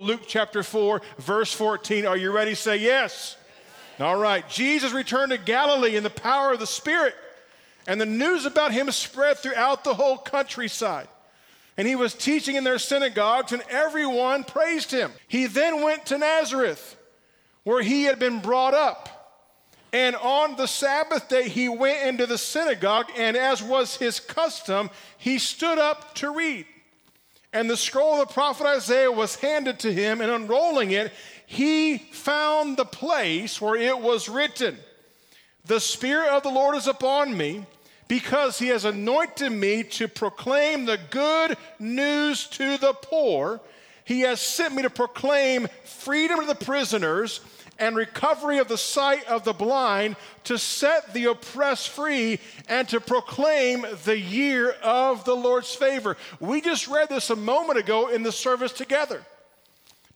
Luke 0.00 0.22
chapter 0.28 0.62
4, 0.62 1.02
verse 1.18 1.52
14. 1.52 2.06
Are 2.06 2.16
you 2.16 2.30
ready? 2.30 2.54
Say 2.54 2.76
yes. 2.76 3.36
All 3.98 4.16
right. 4.16 4.48
Jesus 4.48 4.92
returned 4.92 5.32
to 5.32 5.38
Galilee 5.38 5.96
in 5.96 6.04
the 6.04 6.10
power 6.10 6.52
of 6.52 6.60
the 6.60 6.68
Spirit, 6.68 7.16
and 7.88 8.00
the 8.00 8.06
news 8.06 8.44
about 8.44 8.70
him 8.70 8.88
spread 8.92 9.38
throughout 9.38 9.82
the 9.82 9.94
whole 9.94 10.16
countryside. 10.16 11.08
And 11.76 11.88
he 11.88 11.96
was 11.96 12.14
teaching 12.14 12.54
in 12.54 12.62
their 12.62 12.78
synagogues, 12.78 13.50
and 13.50 13.62
everyone 13.68 14.44
praised 14.44 14.92
him. 14.92 15.10
He 15.26 15.46
then 15.46 15.82
went 15.82 16.06
to 16.06 16.18
Nazareth, 16.18 16.96
where 17.64 17.82
he 17.82 18.04
had 18.04 18.20
been 18.20 18.38
brought 18.38 18.74
up. 18.74 19.14
And 19.92 20.14
on 20.14 20.54
the 20.54 20.66
Sabbath 20.66 21.28
day, 21.28 21.48
he 21.48 21.68
went 21.68 22.06
into 22.06 22.26
the 22.26 22.38
synagogue, 22.38 23.06
and 23.16 23.36
as 23.36 23.64
was 23.64 23.96
his 23.96 24.20
custom, 24.20 24.90
he 25.16 25.38
stood 25.38 25.78
up 25.78 26.14
to 26.16 26.30
read. 26.30 26.66
And 27.52 27.68
the 27.68 27.76
scroll 27.76 28.20
of 28.20 28.28
the 28.28 28.34
prophet 28.34 28.66
Isaiah 28.66 29.10
was 29.10 29.36
handed 29.36 29.78
to 29.80 29.92
him, 29.92 30.20
and 30.20 30.30
unrolling 30.30 30.90
it, 30.90 31.12
he 31.46 31.98
found 31.98 32.76
the 32.76 32.84
place 32.84 33.60
where 33.60 33.76
it 33.76 33.98
was 33.98 34.28
written 34.28 34.76
The 35.64 35.80
Spirit 35.80 36.28
of 36.28 36.42
the 36.42 36.50
Lord 36.50 36.76
is 36.76 36.86
upon 36.86 37.36
me, 37.36 37.64
because 38.06 38.58
he 38.58 38.68
has 38.68 38.84
anointed 38.84 39.52
me 39.52 39.82
to 39.82 40.08
proclaim 40.08 40.84
the 40.84 40.98
good 41.10 41.56
news 41.78 42.46
to 42.48 42.78
the 42.78 42.94
poor. 42.94 43.60
He 44.04 44.20
has 44.20 44.40
sent 44.40 44.74
me 44.74 44.82
to 44.82 44.90
proclaim 44.90 45.68
freedom 45.84 46.40
to 46.40 46.46
the 46.46 46.54
prisoners 46.54 47.40
and 47.78 47.94
recovery 47.94 48.58
of 48.58 48.68
the 48.68 48.78
sight 48.78 49.24
of 49.26 49.44
the 49.44 49.52
blind, 49.52 50.16
to 50.44 50.58
set 50.58 51.12
the 51.12 51.26
oppressed 51.26 51.90
free, 51.90 52.40
and 52.68 52.88
to 52.88 53.00
proclaim 53.00 53.86
the 54.04 54.18
year 54.18 54.70
of 54.82 55.24
the 55.24 55.36
Lord's 55.36 55.74
favor. 55.74 56.16
We 56.40 56.60
just 56.60 56.88
read 56.88 57.08
this 57.08 57.30
a 57.30 57.36
moment 57.36 57.78
ago 57.78 58.08
in 58.08 58.22
the 58.22 58.32
service 58.32 58.72
together. 58.72 59.24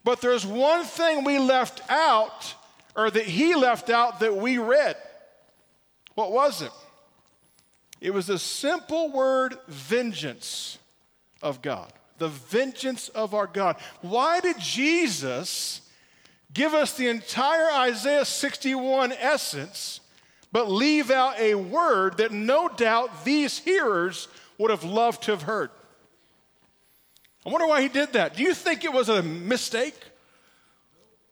But 0.05 0.21
there's 0.21 0.45
one 0.45 0.85
thing 0.85 1.23
we 1.23 1.39
left 1.39 1.81
out, 1.89 2.55
or 2.97 3.11
that 3.11 3.25
he 3.25 3.55
left 3.55 3.91
out 3.91 4.21
that 4.21 4.37
we 4.37 4.59
read. 4.59 4.97
What 6.15 6.33
was 6.33 6.63
it? 6.63 6.73
It 8.01 8.13
was 8.13 8.27
the 8.27 8.39
simple 8.39 9.13
word 9.13 9.57
vengeance 9.69 10.79
of 11.41 11.63
God. 11.63 11.93
The 12.19 12.29
vengeance 12.29 13.09
of 13.11 13.33
our 13.33 13.47
God. 13.47 13.77
Why 14.01 14.41
did 14.41 14.59
Jesus 14.59 15.82
give 16.53 16.75
us 16.75 16.97
the 16.97 17.09
entire 17.09 17.71
Isaiah 17.71 18.25
61 18.25 19.13
essence, 19.13 20.01
but 20.51 20.71
leave 20.71 21.11
out 21.11 21.39
a 21.39 21.55
word 21.55 22.19
that 22.19 22.33
no 22.33 22.69
doubt 22.69 23.25
these 23.25 23.59
hearers 23.59 24.29
would 24.59 24.71
have 24.71 24.85
loved 24.85 25.23
to 25.25 25.31
have 25.31 25.43
heard. 25.43 25.71
I 27.45 27.51
wonder 27.51 27.67
why 27.67 27.83
he 27.83 27.89
did 27.89 28.13
that. 28.13 28.37
Do 28.37 28.43
you 28.43 28.55
think 28.55 28.85
it 28.85 28.93
was 28.93 29.09
a 29.09 29.23
mistake? 29.23 29.97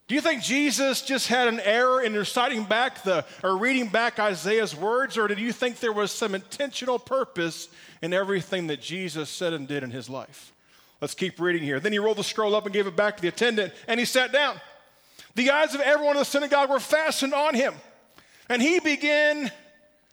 Do 0.09 0.17
you 0.17 0.21
think 0.21 0.43
Jesus 0.43 1.03
just 1.03 1.29
had 1.29 1.47
an 1.47 1.61
error 1.61 2.03
in 2.03 2.15
reciting 2.15 2.65
back 2.65 3.05
the 3.05 3.25
or 3.45 3.57
reading 3.57 3.87
back 3.87 4.19
Isaiah's 4.19 4.75
words, 4.75 5.17
or 5.17 5.29
did 5.29 5.39
you 5.39 5.53
think 5.53 5.79
there 5.79 5.93
was 5.93 6.11
some 6.11 6.35
intentional 6.35 6.99
purpose 6.99 7.69
in 8.03 8.13
everything 8.13 8.67
that 8.67 8.81
Jesus 8.81 9.31
said 9.31 9.53
and 9.53 9.69
did 9.69 9.85
in 9.85 9.93
his 9.93 10.11
life? 10.11 10.53
Let's 11.01 11.15
keep 11.15 11.39
reading 11.39 11.63
here. 11.63 11.79
Then 11.79 11.93
he 11.93 12.01
rolled 12.01 12.17
the 12.17 12.25
scroll 12.25 12.57
up 12.57 12.65
and 12.65 12.73
gave 12.73 12.89
it 12.89 12.97
back 12.97 13.17
to 13.17 13.23
the 13.23 13.29
attendant, 13.29 13.73
and 13.87 14.01
he 14.01 14.05
sat 14.05 14.33
down. 14.33 14.61
The 15.35 15.51
eyes 15.51 15.75
of 15.75 15.81
everyone 15.81 16.17
in 16.17 16.21
the 16.21 16.25
synagogue 16.25 16.71
were 16.71 16.81
fastened 16.81 17.35
on 17.35 17.55
him. 17.55 17.75
And 18.49 18.61
he 18.61 18.81
began 18.81 19.51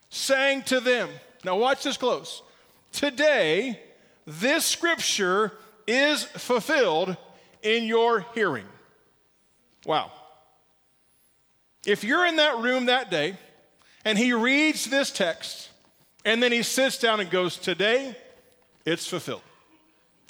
saying 0.09 0.63
to 0.63 0.79
them, 0.79 1.09
Now 1.43 1.57
watch 1.57 1.83
this 1.83 1.97
close. 1.97 2.43
Today, 2.91 3.79
this 4.25 4.65
scripture 4.65 5.53
is 5.87 6.23
fulfilled 6.23 7.17
in 7.63 7.85
your 7.85 8.25
hearing. 8.35 8.65
Wow. 9.85 10.11
If 11.85 12.03
you're 12.03 12.25
in 12.25 12.35
that 12.35 12.57
room 12.59 12.87
that 12.87 13.09
day 13.09 13.37
and 14.03 14.17
he 14.17 14.33
reads 14.33 14.85
this 14.85 15.11
text 15.11 15.69
and 16.25 16.43
then 16.43 16.51
he 16.51 16.61
sits 16.61 16.97
down 16.97 17.19
and 17.19 17.29
goes, 17.29 17.57
Today, 17.57 18.15
it's 18.85 19.07
fulfilled. 19.07 19.41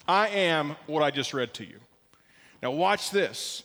I 0.07 0.29
am 0.29 0.75
what 0.85 1.03
I 1.03 1.11
just 1.11 1.33
read 1.33 1.53
to 1.55 1.65
you. 1.65 1.79
Now, 2.63 2.71
watch 2.71 3.11
this 3.11 3.63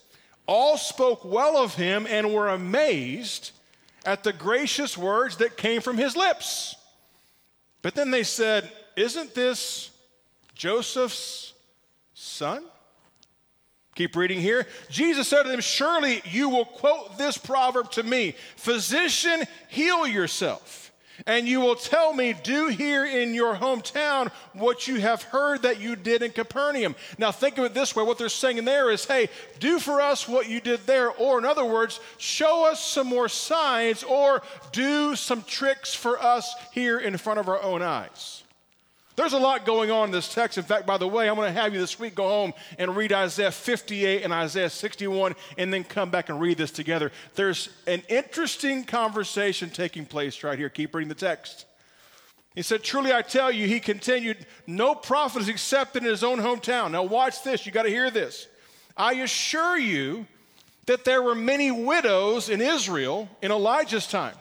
all 0.53 0.77
spoke 0.77 1.25
well 1.25 1.57
of 1.57 1.77
him 1.77 2.07
and 2.07 2.31
were 2.31 2.49
amazed 2.49 3.53
at 4.05 4.23
the 4.23 4.35
gracious 4.35 4.99
words 4.99 5.39
that 5.39 5.57
came 5.57 5.81
from 5.81 5.97
his 5.97 6.15
lips. 6.15 6.77
But 7.81 7.95
then 7.95 8.11
they 8.11 8.23
said, 8.23 8.71
Isn't 8.95 9.35
this 9.35 9.91
Joseph's 10.55 11.55
son? 12.13 12.65
Keep 13.95 14.15
reading 14.15 14.41
here. 14.41 14.67
Jesus 14.91 15.27
said 15.27 15.45
to 15.45 15.49
them, 15.49 15.63
Surely 15.63 16.21
you 16.27 16.51
will 16.51 16.67
quote 16.67 17.17
this 17.17 17.39
proverb 17.39 17.91
to 17.93 18.03
me 18.03 18.35
Physician, 18.57 19.45
heal 19.69 20.07
yourself. 20.07 20.82
And 21.27 21.47
you 21.47 21.61
will 21.61 21.75
tell 21.75 22.13
me, 22.13 22.35
do 22.43 22.69
here 22.69 23.05
in 23.05 23.35
your 23.35 23.55
hometown 23.55 24.31
what 24.53 24.89
you 24.89 25.01
have 25.01 25.23
heard 25.23 25.63
that 25.63 25.81
you 25.81 25.97
did 25.97 26.23
in 26.23 26.33
Capernaum. 26.33 26.95
Now, 27.19 27.31
think 27.31 27.59
of 27.59 27.65
it 27.65 27.75
this 27.75 27.95
way 27.95 28.03
what 28.03 28.19
they're 28.19 28.29
saying 28.29 28.65
there 28.65 28.91
is, 28.91 29.05
hey, 29.05 29.29
do 29.61 29.79
for 29.79 30.01
us 30.01 30.29
what 30.29 30.49
you 30.49 30.61
did 30.61 30.87
there. 30.87 31.11
Or, 31.11 31.39
in 31.39 31.45
other 31.45 31.65
words, 31.65 32.01
show 32.19 32.71
us 32.71 32.85
some 32.85 33.07
more 33.07 33.29
signs 33.29 34.03
or 34.03 34.43
do 34.73 35.15
some 35.17 35.43
tricks 35.43 35.95
for 35.95 36.23
us 36.23 36.55
here 36.73 36.99
in 36.99 37.17
front 37.17 37.41
of 37.41 37.49
our 37.49 37.63
own 37.63 37.83
eyes. 37.83 38.42
There's 39.15 39.35
a 39.35 39.39
lot 39.39 39.67
going 39.67 39.91
on 39.91 40.07
in 40.07 40.11
this 40.11 40.33
text. 40.33 40.57
In 40.57 40.65
fact, 40.65 40.87
by 40.87 40.97
the 40.97 41.07
way, 41.07 41.29
I'm 41.29 41.37
going 41.37 41.53
to 41.53 41.61
have 41.61 41.75
you 41.75 41.81
this 41.81 41.99
week 41.99 42.15
go 42.15 42.29
home 42.29 42.55
and 42.79 42.97
read 42.97 43.13
Isaiah 43.13 43.51
58 43.51 44.23
and 44.23 44.33
Isaiah 44.33 44.71
61 44.71 45.35
and 45.59 45.73
then 45.73 45.85
come 45.85 46.11
back 46.11 46.31
and 46.31 46.41
read 46.41 46.57
this 46.57 46.71
together. 46.71 47.13
There's 47.35 47.69
an 47.87 48.03
interesting 48.09 48.85
conversation 48.85 49.69
taking 49.69 50.07
place 50.07 50.43
right 50.43 50.59
here. 50.59 50.71
Keep 50.71 50.95
reading 50.95 51.11
the 51.11 51.15
text. 51.15 51.67
He 52.55 52.63
said, 52.63 52.83
Truly 52.83 53.13
I 53.13 53.21
tell 53.21 53.53
you, 53.53 53.67
he 53.67 53.81
continued, 53.81 54.47
no 54.67 54.95
prophet 54.95 55.43
is 55.43 55.49
accepted 55.49 56.03
in 56.03 56.09
his 56.09 56.25
own 56.25 56.39
hometown. 56.39 56.93
Now, 56.93 57.03
watch 57.03 57.43
this. 57.43 57.67
You 57.67 57.73
got 57.73 57.85
to 57.85 57.91
hear 57.91 58.11
this. 58.11 58.47
I 58.97 59.15
assure 59.15 59.77
you 59.77 60.27
that 60.87 61.05
there 61.05 61.23
were 61.23 61.35
many 61.35 61.71
widows 61.71 62.49
in 62.49 62.61
Israel 62.61 63.29
in 63.43 63.53
Elijah's 63.53 64.07
time 64.07 64.35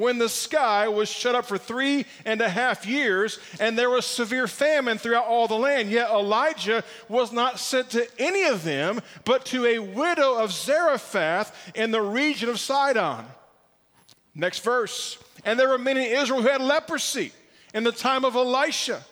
when 0.00 0.16
the 0.16 0.28
sky 0.28 0.88
was 0.88 1.10
shut 1.10 1.34
up 1.34 1.44
for 1.44 1.58
three 1.58 2.06
and 2.24 2.40
a 2.40 2.48
half 2.48 2.86
years 2.86 3.38
and 3.60 3.78
there 3.78 3.90
was 3.90 4.06
severe 4.06 4.48
famine 4.48 4.96
throughout 4.96 5.26
all 5.26 5.46
the 5.46 5.54
land. 5.54 5.90
Yet 5.90 6.10
Elijah 6.10 6.82
was 7.08 7.32
not 7.32 7.60
sent 7.60 7.90
to 7.90 8.08
any 8.18 8.44
of 8.44 8.64
them, 8.64 9.00
but 9.24 9.44
to 9.46 9.66
a 9.66 9.78
widow 9.78 10.36
of 10.36 10.52
Zarephath 10.52 11.54
in 11.74 11.90
the 11.90 12.00
region 12.00 12.48
of 12.48 12.58
Sidon. 12.58 13.26
Next 14.34 14.64
verse. 14.64 15.18
And 15.44 15.60
there 15.60 15.68
were 15.68 15.78
many 15.78 16.06
in 16.06 16.20
Israel 16.20 16.40
who 16.40 16.48
had 16.48 16.62
leprosy 16.62 17.32
in 17.74 17.84
the 17.84 17.92
time 17.92 18.24
of 18.24 18.34
Elisha 18.34 19.04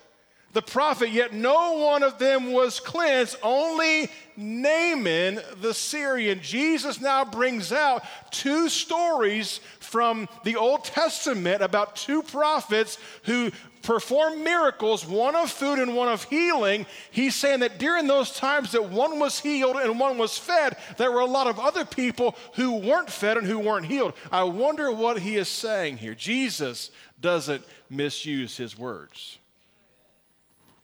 the 0.55 0.63
prophet, 0.63 1.11
yet 1.11 1.33
no 1.33 1.73
one 1.75 2.03
of 2.03 2.19
them 2.19 2.53
was 2.53 2.81
cleansed, 2.81 3.37
only 3.43 4.11
Naaman 4.37 5.41
the 5.61 5.75
Syrian. 5.75 6.41
Jesus 6.41 7.01
now 7.01 7.25
brings 7.25 7.71
out 7.71 8.03
two 8.31 8.69
stories 8.69 9.61
from 9.89 10.29
the 10.45 10.57
Old 10.57 10.85
Testament 10.85 11.63
about 11.63 11.97
two 11.97 12.23
prophets 12.23 12.99
who 13.25 13.51
performed 13.83 14.45
miracles, 14.45 15.07
one 15.07 15.35
of 15.35 15.51
food 15.51 15.79
and 15.79 15.97
one 15.97 16.09
of 16.09 16.25
healing. 16.25 16.85
He's 17.11 17.35
saying 17.35 17.61
that 17.61 17.79
during 17.79 18.07
those 18.07 18.31
times 18.33 18.73
that 18.73 18.91
one 18.91 19.19
was 19.19 19.41
healed 19.41 19.77
and 19.77 19.99
one 19.99 20.19
was 20.19 20.37
fed, 20.37 20.77
there 20.99 21.11
were 21.11 21.21
a 21.21 21.27
lot 21.27 21.47
of 21.47 21.59
other 21.59 21.87
people 21.87 22.37
who 22.55 22.75
weren't 22.75 23.09
fed 23.09 23.39
and 23.39 23.47
who 23.47 23.59
weren't 23.59 23.87
healed. 23.87 24.13
I 24.31 24.43
wonder 24.43 24.93
what 24.93 25.21
he 25.21 25.37
is 25.37 25.49
saying 25.49 25.97
here. 25.97 26.15
Jesus 26.15 26.91
doesn't 27.21 27.65
misuse 27.89 28.57
his 28.59 28.79
words. 28.79 29.39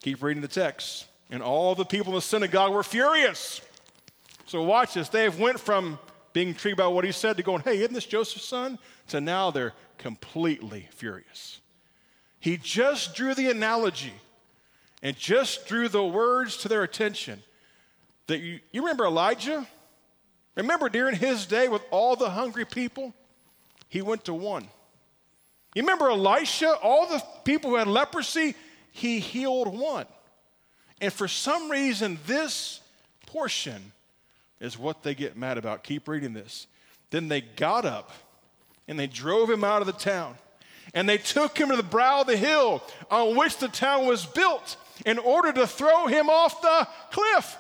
Keep 0.01 0.23
reading 0.23 0.43
the 0.43 0.49
text. 0.49 1.07
And 1.31 1.43
all 1.43 1.75
the 1.75 1.85
people 1.85 2.13
in 2.13 2.17
the 2.17 2.23
synagogue 2.23 2.73
were 2.73 2.83
furious. 2.83 3.61
So 4.47 4.63
watch 4.63 4.95
this. 4.95 5.09
They 5.09 5.25
have 5.25 5.39
went 5.39 5.61
from 5.61 5.99
being 6.33 6.49
intrigued 6.49 6.79
by 6.79 6.87
what 6.87 7.05
he 7.05 7.13
said 7.13 7.37
to 7.37 7.43
going, 7.43 7.63
hey, 7.63 7.79
isn't 7.79 7.93
this 7.95 8.07
Joseph's 8.07 8.45
son? 8.45 8.79
To 9.09 9.21
now 9.21 9.51
they're 9.51 9.75
completely 9.99 10.89
furious. 10.93 11.61
He 12.41 12.57
just 12.57 13.15
drew 13.15 13.35
the 13.35 13.51
analogy 13.51 14.13
and 15.03 15.17
just 15.17 15.67
drew 15.67 15.89
the 15.89 16.05
words 16.05 16.57
to 16.59 16.69
their 16.69 16.83
attention 16.83 17.43
that 18.27 18.39
you, 18.39 18.61
you 18.73 18.83
remember 18.83 19.05
Elijah? 19.05 19.67
Remember 20.55 20.89
during 20.89 21.17
his 21.17 21.47
day 21.47 21.69
with 21.69 21.83
all 21.91 22.17
the 22.17 22.31
hungry 22.31 22.65
people? 22.65 23.13
He 23.89 24.03
went 24.03 24.25
to 24.25 24.35
one. 24.35 24.67
You 25.75 25.83
remember 25.83 26.09
Elisha, 26.09 26.75
all 26.83 27.07
the 27.07 27.23
people 27.45 27.71
who 27.71 27.77
had 27.77 27.89
leprosy? 27.89 28.55
he 28.95 29.19
healed 29.19 29.77
one. 29.77 30.07
And 31.01 31.13
for 31.13 31.27
some 31.27 31.69
reason, 31.69 32.17
this 32.27 32.81
portion 33.27 33.93
is 34.61 34.79
what 34.79 35.03
they 35.03 35.17
get 35.17 35.37
mad 35.37 35.59
about. 35.59 35.83
Keep 35.83 36.07
reading 36.07 36.33
this. 36.33 36.69
Then 37.11 37.27
they 37.27 37.41
got 37.41 37.85
up 37.85 38.13
and 38.89 38.99
they 38.99 39.07
drove 39.07 39.51
him 39.51 39.65
out 39.65 39.81
of 39.81 39.87
the 39.87 39.93
town. 39.93 40.37
And 40.93 41.09
they 41.09 41.19
took 41.19 41.59
him 41.59 41.71
to 41.71 41.77
the 41.77 41.83
brow 41.83 42.21
of 42.21 42.27
the 42.27 42.37
hill 42.37 42.83
on 43.11 43.37
which 43.37 43.57
the 43.57 43.69
town 43.69 44.07
was 44.07 44.27
built 44.27 44.77
in 45.05 45.19
order 45.19 45.53
to 45.53 45.67
throw 45.67 46.07
him 46.07 46.29
off 46.29 46.61
the 46.61 46.87
cliff. 47.11 47.57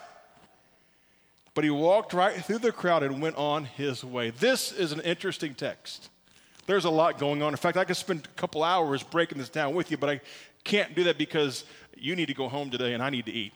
But 1.55 1.65
he 1.65 1.71
walked 1.71 2.12
right 2.12 2.44
through 2.44 2.59
the 2.59 2.73
crowd 2.73 3.03
and 3.03 3.23
went 3.23 3.37
on 3.37 3.65
his 3.65 4.05
way. 4.05 4.31
This 4.31 4.73
is 4.73 4.93
an 4.93 5.00
interesting 5.00 5.55
text. 5.55 6.11
There's 6.67 6.85
a 6.85 6.91
lot 6.91 7.19
going 7.19 7.43
on. 7.43 7.53
In 7.53 7.56
fact, 7.56 7.77
I 7.77 7.85
could 7.85 7.97
spend 7.97 8.27
a 8.27 8.41
couple 8.41 8.62
hours 8.62 9.03
breaking 9.03 9.38
this 9.38 9.49
down 9.49 9.75
with 9.75 9.91
you, 9.91 9.97
but 9.97 10.11
I 10.11 10.20
can't 10.65 10.94
do 10.94 11.05
that 11.05 11.19
because 11.19 11.65
you 11.97 12.17
need 12.17 12.27
to 12.27 12.35
go 12.35 12.49
home 12.49 12.70
today 12.70 12.94
and 12.94 13.03
I 13.03 13.11
need 13.11 13.27
to 13.27 13.32
eat. 13.32 13.53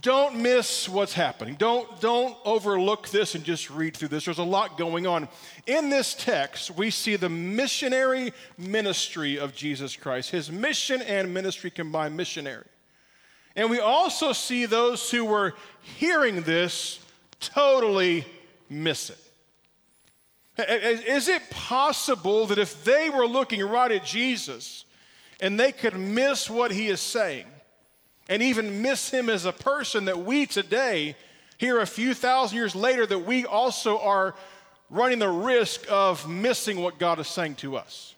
Don't 0.00 0.36
miss 0.36 0.88
what's 0.88 1.12
happening. 1.12 1.54
Don't, 1.54 2.00
don't 2.00 2.36
overlook 2.44 3.08
this 3.08 3.34
and 3.34 3.44
just 3.44 3.70
read 3.70 3.96
through 3.96 4.08
this. 4.08 4.24
There's 4.24 4.38
a 4.38 4.42
lot 4.42 4.76
going 4.76 5.06
on. 5.06 5.28
In 5.66 5.88
this 5.88 6.14
text, 6.14 6.70
we 6.72 6.90
see 6.90 7.16
the 7.16 7.28
missionary 7.28 8.32
ministry 8.58 9.38
of 9.38 9.54
Jesus 9.54 9.96
Christ, 9.96 10.30
his 10.30 10.50
mission 10.50 11.00
and 11.02 11.32
ministry 11.32 11.70
combined 11.70 12.16
missionary. 12.16 12.64
And 13.56 13.70
we 13.70 13.78
also 13.78 14.32
see 14.32 14.66
those 14.66 15.10
who 15.10 15.24
were 15.24 15.54
hearing 15.80 16.42
this 16.42 16.98
totally 17.40 18.26
miss 18.68 19.10
it. 19.10 19.18
Is 20.56 21.28
it 21.28 21.50
possible 21.50 22.46
that 22.46 22.58
if 22.58 22.84
they 22.84 23.10
were 23.10 23.26
looking 23.26 23.62
right 23.62 23.90
at 23.90 24.04
Jesus 24.04 24.84
and 25.40 25.58
they 25.58 25.72
could 25.72 25.96
miss 25.96 26.48
what 26.48 26.70
he 26.70 26.88
is 26.88 27.00
saying 27.00 27.46
and 28.28 28.42
even 28.42 28.82
miss 28.82 29.10
him 29.10 29.28
as 29.28 29.44
a 29.44 29.52
person, 29.52 30.06
that 30.06 30.24
we 30.24 30.46
today, 30.46 31.16
here 31.58 31.80
a 31.80 31.86
few 31.86 32.14
thousand 32.14 32.56
years 32.56 32.74
later, 32.74 33.06
that 33.06 33.20
we 33.20 33.44
also 33.44 33.98
are 33.98 34.34
running 34.90 35.18
the 35.18 35.28
risk 35.28 35.84
of 35.90 36.28
missing 36.28 36.80
what 36.80 36.98
God 36.98 37.18
is 37.18 37.28
saying 37.28 37.56
to 37.56 37.76
us? 37.76 38.14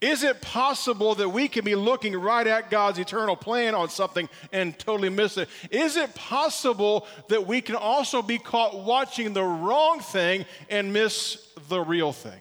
Is 0.00 0.22
it 0.22 0.40
possible 0.40 1.16
that 1.16 1.28
we 1.28 1.48
can 1.48 1.64
be 1.64 1.74
looking 1.74 2.16
right 2.16 2.46
at 2.46 2.70
God's 2.70 3.00
eternal 3.00 3.34
plan 3.34 3.74
on 3.74 3.88
something 3.88 4.28
and 4.52 4.78
totally 4.78 5.08
miss 5.08 5.36
it? 5.36 5.48
Is 5.72 5.96
it 5.96 6.14
possible 6.14 7.06
that 7.28 7.48
we 7.48 7.60
can 7.60 7.74
also 7.74 8.22
be 8.22 8.38
caught 8.38 8.84
watching 8.84 9.32
the 9.32 9.42
wrong 9.42 9.98
thing 9.98 10.46
and 10.70 10.92
miss 10.92 11.48
the 11.68 11.80
real 11.80 12.12
thing? 12.12 12.40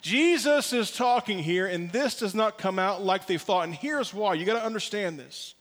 Jesus 0.00 0.72
is 0.72 0.92
talking 0.92 1.40
here, 1.40 1.66
and 1.66 1.90
this 1.90 2.18
does 2.18 2.36
not 2.36 2.58
come 2.58 2.78
out 2.78 3.02
like 3.02 3.26
they 3.26 3.38
thought. 3.38 3.64
And 3.64 3.74
here's 3.74 4.14
why 4.14 4.34
you 4.34 4.44
got 4.44 4.54
to 4.58 4.64
understand 4.64 5.18
this. 5.18 5.54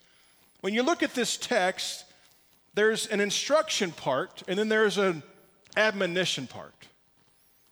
When 0.63 0.73
you 0.73 0.81
look 0.81 1.03
at 1.03 1.13
this 1.13 1.35
text, 1.35 2.05
there's 2.73 3.05
an 3.07 3.19
instruction 3.19 3.91
part, 3.91 4.43
and 4.47 4.57
then 4.57 4.69
there's 4.69 4.97
an 4.97 5.21
admonition 5.75 6.47
part. 6.47 6.87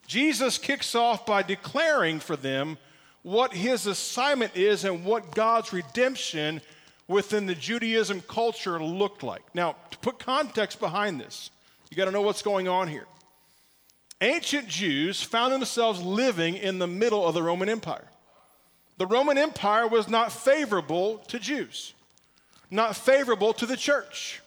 Jesus 0.07 0.57
kicks 0.57 0.93
off 0.93 1.25
by 1.25 1.41
declaring 1.41 2.19
for 2.19 2.35
them 2.35 2.77
what 3.21 3.53
his 3.53 3.87
assignment 3.87 4.57
is 4.57 4.83
and 4.83 5.05
what 5.05 5.33
God's 5.33 5.71
redemption 5.71 6.59
within 7.07 7.45
the 7.45 7.55
Judaism 7.55 8.23
culture 8.27 8.77
looked 8.77 9.23
like. 9.23 9.43
Now, 9.55 9.77
to 9.91 9.97
put 9.99 10.19
context 10.19 10.81
behind 10.81 11.21
this, 11.21 11.49
you 11.89 11.95
got 11.95 12.05
to 12.05 12.11
know 12.11 12.21
what's 12.21 12.41
going 12.41 12.67
on 12.67 12.89
here. 12.89 13.07
Ancient 14.19 14.67
Jews 14.67 15.23
found 15.23 15.53
themselves 15.53 16.01
living 16.01 16.57
in 16.57 16.77
the 16.77 16.87
middle 16.87 17.25
of 17.25 17.35
the 17.35 17.41
Roman 17.41 17.69
Empire. 17.69 18.09
The 18.97 19.07
Roman 19.07 19.37
Empire 19.37 19.87
was 19.87 20.09
not 20.09 20.33
favorable 20.33 21.19
to 21.29 21.39
Jews, 21.39 21.93
not 22.71 22.95
favorable 22.95 23.53
to 23.53 23.65
the 23.65 23.77
church. 23.77 24.41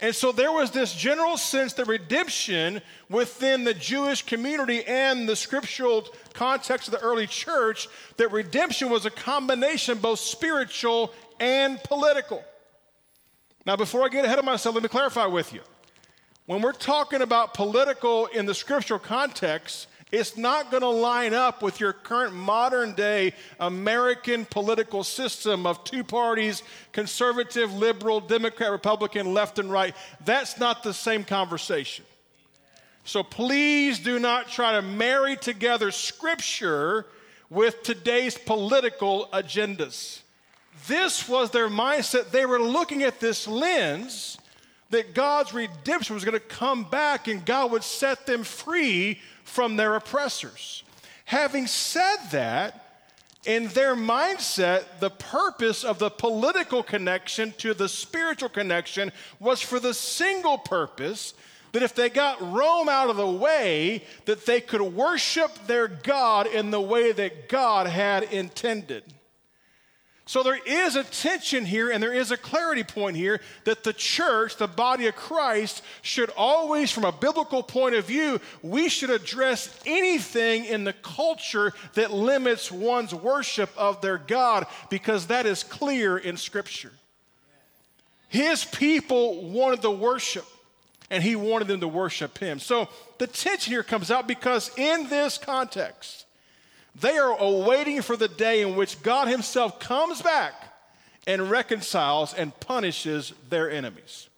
And 0.00 0.14
so 0.14 0.30
there 0.30 0.52
was 0.52 0.70
this 0.70 0.94
general 0.94 1.36
sense 1.36 1.72
that 1.72 1.88
redemption 1.88 2.80
within 3.08 3.64
the 3.64 3.74
Jewish 3.74 4.22
community 4.22 4.84
and 4.84 5.28
the 5.28 5.34
scriptural 5.34 6.06
context 6.34 6.86
of 6.86 6.92
the 6.92 7.00
early 7.00 7.26
church, 7.26 7.88
that 8.16 8.30
redemption 8.30 8.90
was 8.90 9.06
a 9.06 9.10
combination 9.10 9.98
both 9.98 10.20
spiritual 10.20 11.12
and 11.40 11.82
political. 11.82 12.44
Now, 13.66 13.76
before 13.76 14.04
I 14.04 14.08
get 14.08 14.24
ahead 14.24 14.38
of 14.38 14.44
myself, 14.44 14.74
let 14.74 14.82
me 14.82 14.88
clarify 14.88 15.26
with 15.26 15.52
you. 15.52 15.60
When 16.46 16.62
we're 16.62 16.72
talking 16.72 17.20
about 17.20 17.52
political 17.52 18.26
in 18.26 18.46
the 18.46 18.54
scriptural 18.54 19.00
context, 19.00 19.88
it's 20.10 20.36
not 20.36 20.70
going 20.70 20.82
to 20.82 20.88
line 20.88 21.34
up 21.34 21.62
with 21.62 21.80
your 21.80 21.92
current 21.92 22.34
modern 22.34 22.94
day 22.94 23.34
American 23.60 24.46
political 24.46 25.04
system 25.04 25.66
of 25.66 25.84
two 25.84 26.02
parties 26.02 26.62
conservative, 26.92 27.74
liberal, 27.74 28.20
Democrat, 28.20 28.70
Republican, 28.70 29.34
left 29.34 29.58
and 29.58 29.70
right. 29.70 29.94
That's 30.24 30.58
not 30.58 30.82
the 30.82 30.94
same 30.94 31.24
conversation. 31.24 32.04
So 33.04 33.22
please 33.22 33.98
do 33.98 34.18
not 34.18 34.48
try 34.48 34.72
to 34.72 34.82
marry 34.82 35.36
together 35.36 35.90
scripture 35.90 37.06
with 37.50 37.82
today's 37.82 38.36
political 38.36 39.28
agendas. 39.32 40.20
This 40.86 41.28
was 41.28 41.50
their 41.50 41.68
mindset. 41.68 42.30
They 42.30 42.46
were 42.46 42.60
looking 42.60 43.02
at 43.02 43.20
this 43.20 43.48
lens 43.48 44.38
that 44.90 45.14
God's 45.14 45.52
redemption 45.52 46.14
was 46.14 46.24
going 46.24 46.38
to 46.38 46.40
come 46.40 46.84
back 46.84 47.28
and 47.28 47.44
God 47.44 47.70
would 47.72 47.84
set 47.84 48.26
them 48.26 48.42
free 48.42 49.20
from 49.44 49.76
their 49.76 49.94
oppressors. 49.96 50.82
Having 51.24 51.66
said 51.66 52.16
that, 52.32 52.84
in 53.44 53.68
their 53.68 53.94
mindset, 53.94 54.84
the 55.00 55.10
purpose 55.10 55.84
of 55.84 55.98
the 55.98 56.10
political 56.10 56.82
connection 56.82 57.54
to 57.58 57.72
the 57.72 57.88
spiritual 57.88 58.48
connection 58.48 59.12
was 59.38 59.60
for 59.60 59.78
the 59.80 59.94
single 59.94 60.58
purpose 60.58 61.34
that 61.72 61.82
if 61.82 61.94
they 61.94 62.08
got 62.08 62.40
Rome 62.40 62.88
out 62.88 63.10
of 63.10 63.16
the 63.16 63.30
way, 63.30 64.04
that 64.24 64.46
they 64.46 64.60
could 64.60 64.80
worship 64.80 65.66
their 65.66 65.86
God 65.86 66.46
in 66.46 66.70
the 66.70 66.80
way 66.80 67.12
that 67.12 67.48
God 67.48 67.86
had 67.86 68.24
intended. 68.24 69.04
So 70.28 70.42
there 70.42 70.60
is 70.66 70.94
a 70.94 71.04
tension 71.04 71.64
here 71.64 71.90
and 71.90 72.02
there 72.02 72.12
is 72.12 72.30
a 72.30 72.36
clarity 72.36 72.84
point 72.84 73.16
here 73.16 73.40
that 73.64 73.82
the 73.82 73.94
church, 73.94 74.58
the 74.58 74.68
body 74.68 75.06
of 75.06 75.16
Christ, 75.16 75.82
should 76.02 76.28
always, 76.36 76.90
from 76.90 77.06
a 77.06 77.12
biblical 77.12 77.62
point 77.62 77.94
of 77.94 78.04
view, 78.04 78.38
we 78.62 78.90
should 78.90 79.08
address 79.08 79.74
anything 79.86 80.66
in 80.66 80.84
the 80.84 80.92
culture 80.92 81.72
that 81.94 82.10
limits 82.10 82.70
one's 82.70 83.14
worship 83.14 83.70
of 83.74 84.02
their 84.02 84.18
God 84.18 84.66
because 84.90 85.28
that 85.28 85.46
is 85.46 85.64
clear 85.64 86.18
in 86.18 86.36
Scripture. 86.36 86.92
His 88.28 88.66
people 88.66 89.48
wanted 89.48 89.80
the 89.80 89.90
worship 89.90 90.44
and 91.08 91.22
he 91.22 91.36
wanted 91.36 91.68
them 91.68 91.80
to 91.80 91.88
worship 91.88 92.36
him. 92.36 92.58
So 92.58 92.90
the 93.16 93.26
tension 93.26 93.72
here 93.72 93.82
comes 93.82 94.10
out 94.10 94.28
because 94.28 94.70
in 94.76 95.08
this 95.08 95.38
context, 95.38 96.26
they 96.94 97.16
are 97.16 97.38
awaiting 97.38 98.02
for 98.02 98.16
the 98.16 98.28
day 98.28 98.62
in 98.62 98.76
which 98.76 99.02
God 99.02 99.28
Himself 99.28 99.78
comes 99.80 100.22
back 100.22 100.54
and 101.26 101.50
reconciles 101.50 102.34
and 102.34 102.58
punishes 102.60 103.32
their 103.50 103.70
enemies 103.70 104.28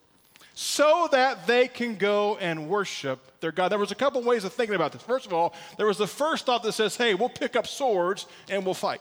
so 0.54 1.08
that 1.10 1.46
they 1.46 1.68
can 1.68 1.96
go 1.96 2.36
and 2.36 2.68
worship 2.68 3.18
their 3.40 3.52
God. 3.52 3.70
There 3.70 3.78
was 3.78 3.92
a 3.92 3.94
couple 3.94 4.22
ways 4.22 4.44
of 4.44 4.52
thinking 4.52 4.74
about 4.74 4.92
this. 4.92 5.00
First 5.00 5.24
of 5.24 5.32
all, 5.32 5.54
there 5.78 5.86
was 5.86 5.96
the 5.96 6.06
first 6.06 6.44
thought 6.44 6.62
that 6.64 6.72
says, 6.72 6.96
hey, 6.96 7.14
we'll 7.14 7.30
pick 7.30 7.56
up 7.56 7.66
swords 7.66 8.26
and 8.50 8.64
we'll 8.64 8.74
fight. 8.74 9.00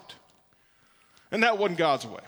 And 1.31 1.43
that 1.43 1.57
wasn't 1.57 1.77
God's 1.77 2.07
way. 2.07 2.21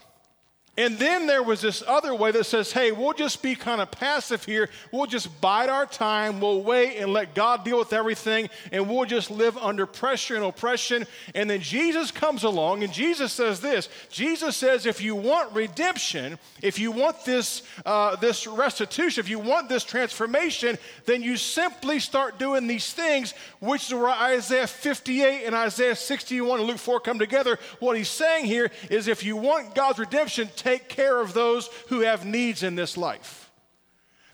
And 0.77 0.97
then 0.97 1.27
there 1.27 1.43
was 1.43 1.59
this 1.59 1.83
other 1.85 2.15
way 2.15 2.31
that 2.31 2.45
says, 2.45 2.71
hey, 2.71 2.93
we'll 2.93 3.11
just 3.11 3.43
be 3.43 3.55
kind 3.55 3.81
of 3.81 3.91
passive 3.91 4.45
here. 4.45 4.69
We'll 4.93 5.05
just 5.05 5.41
bide 5.41 5.67
our 5.67 5.85
time. 5.85 6.39
We'll 6.39 6.63
wait 6.63 6.97
and 6.97 7.11
let 7.11 7.35
God 7.35 7.65
deal 7.65 7.77
with 7.77 7.91
everything. 7.91 8.49
And 8.71 8.89
we'll 8.89 9.03
just 9.03 9.29
live 9.29 9.57
under 9.57 9.85
pressure 9.85 10.37
and 10.37 10.45
oppression. 10.45 11.05
And 11.35 11.49
then 11.49 11.59
Jesus 11.59 12.09
comes 12.09 12.45
along 12.45 12.85
and 12.85 12.93
Jesus 12.93 13.33
says 13.33 13.59
this 13.59 13.89
Jesus 14.09 14.55
says, 14.55 14.85
if 14.85 15.01
you 15.01 15.13
want 15.13 15.53
redemption, 15.53 16.39
if 16.61 16.79
you 16.79 16.91
want 16.91 17.25
this, 17.25 17.63
uh, 17.85 18.15
this 18.15 18.47
restitution, 18.47 19.19
if 19.19 19.29
you 19.29 19.39
want 19.39 19.67
this 19.67 19.83
transformation, 19.83 20.77
then 21.05 21.21
you 21.21 21.35
simply 21.35 21.99
start 21.99 22.39
doing 22.39 22.65
these 22.65 22.93
things, 22.93 23.33
which 23.59 23.87
is 23.87 23.93
where 23.93 24.07
Isaiah 24.07 24.67
58 24.67 25.45
and 25.45 25.53
Isaiah 25.53 25.97
61 25.97 26.59
and 26.59 26.67
Luke 26.67 26.77
4 26.77 27.01
come 27.01 27.19
together. 27.19 27.59
What 27.79 27.97
he's 27.97 28.07
saying 28.07 28.45
here 28.45 28.71
is 28.89 29.09
if 29.09 29.25
you 29.25 29.35
want 29.35 29.75
God's 29.75 29.99
redemption, 29.99 30.49
take 30.61 30.89
care 30.89 31.19
of 31.19 31.33
those 31.33 31.69
who 31.89 32.01
have 32.01 32.25
needs 32.25 32.61
in 32.61 32.75
this 32.75 32.97
life. 32.97 33.49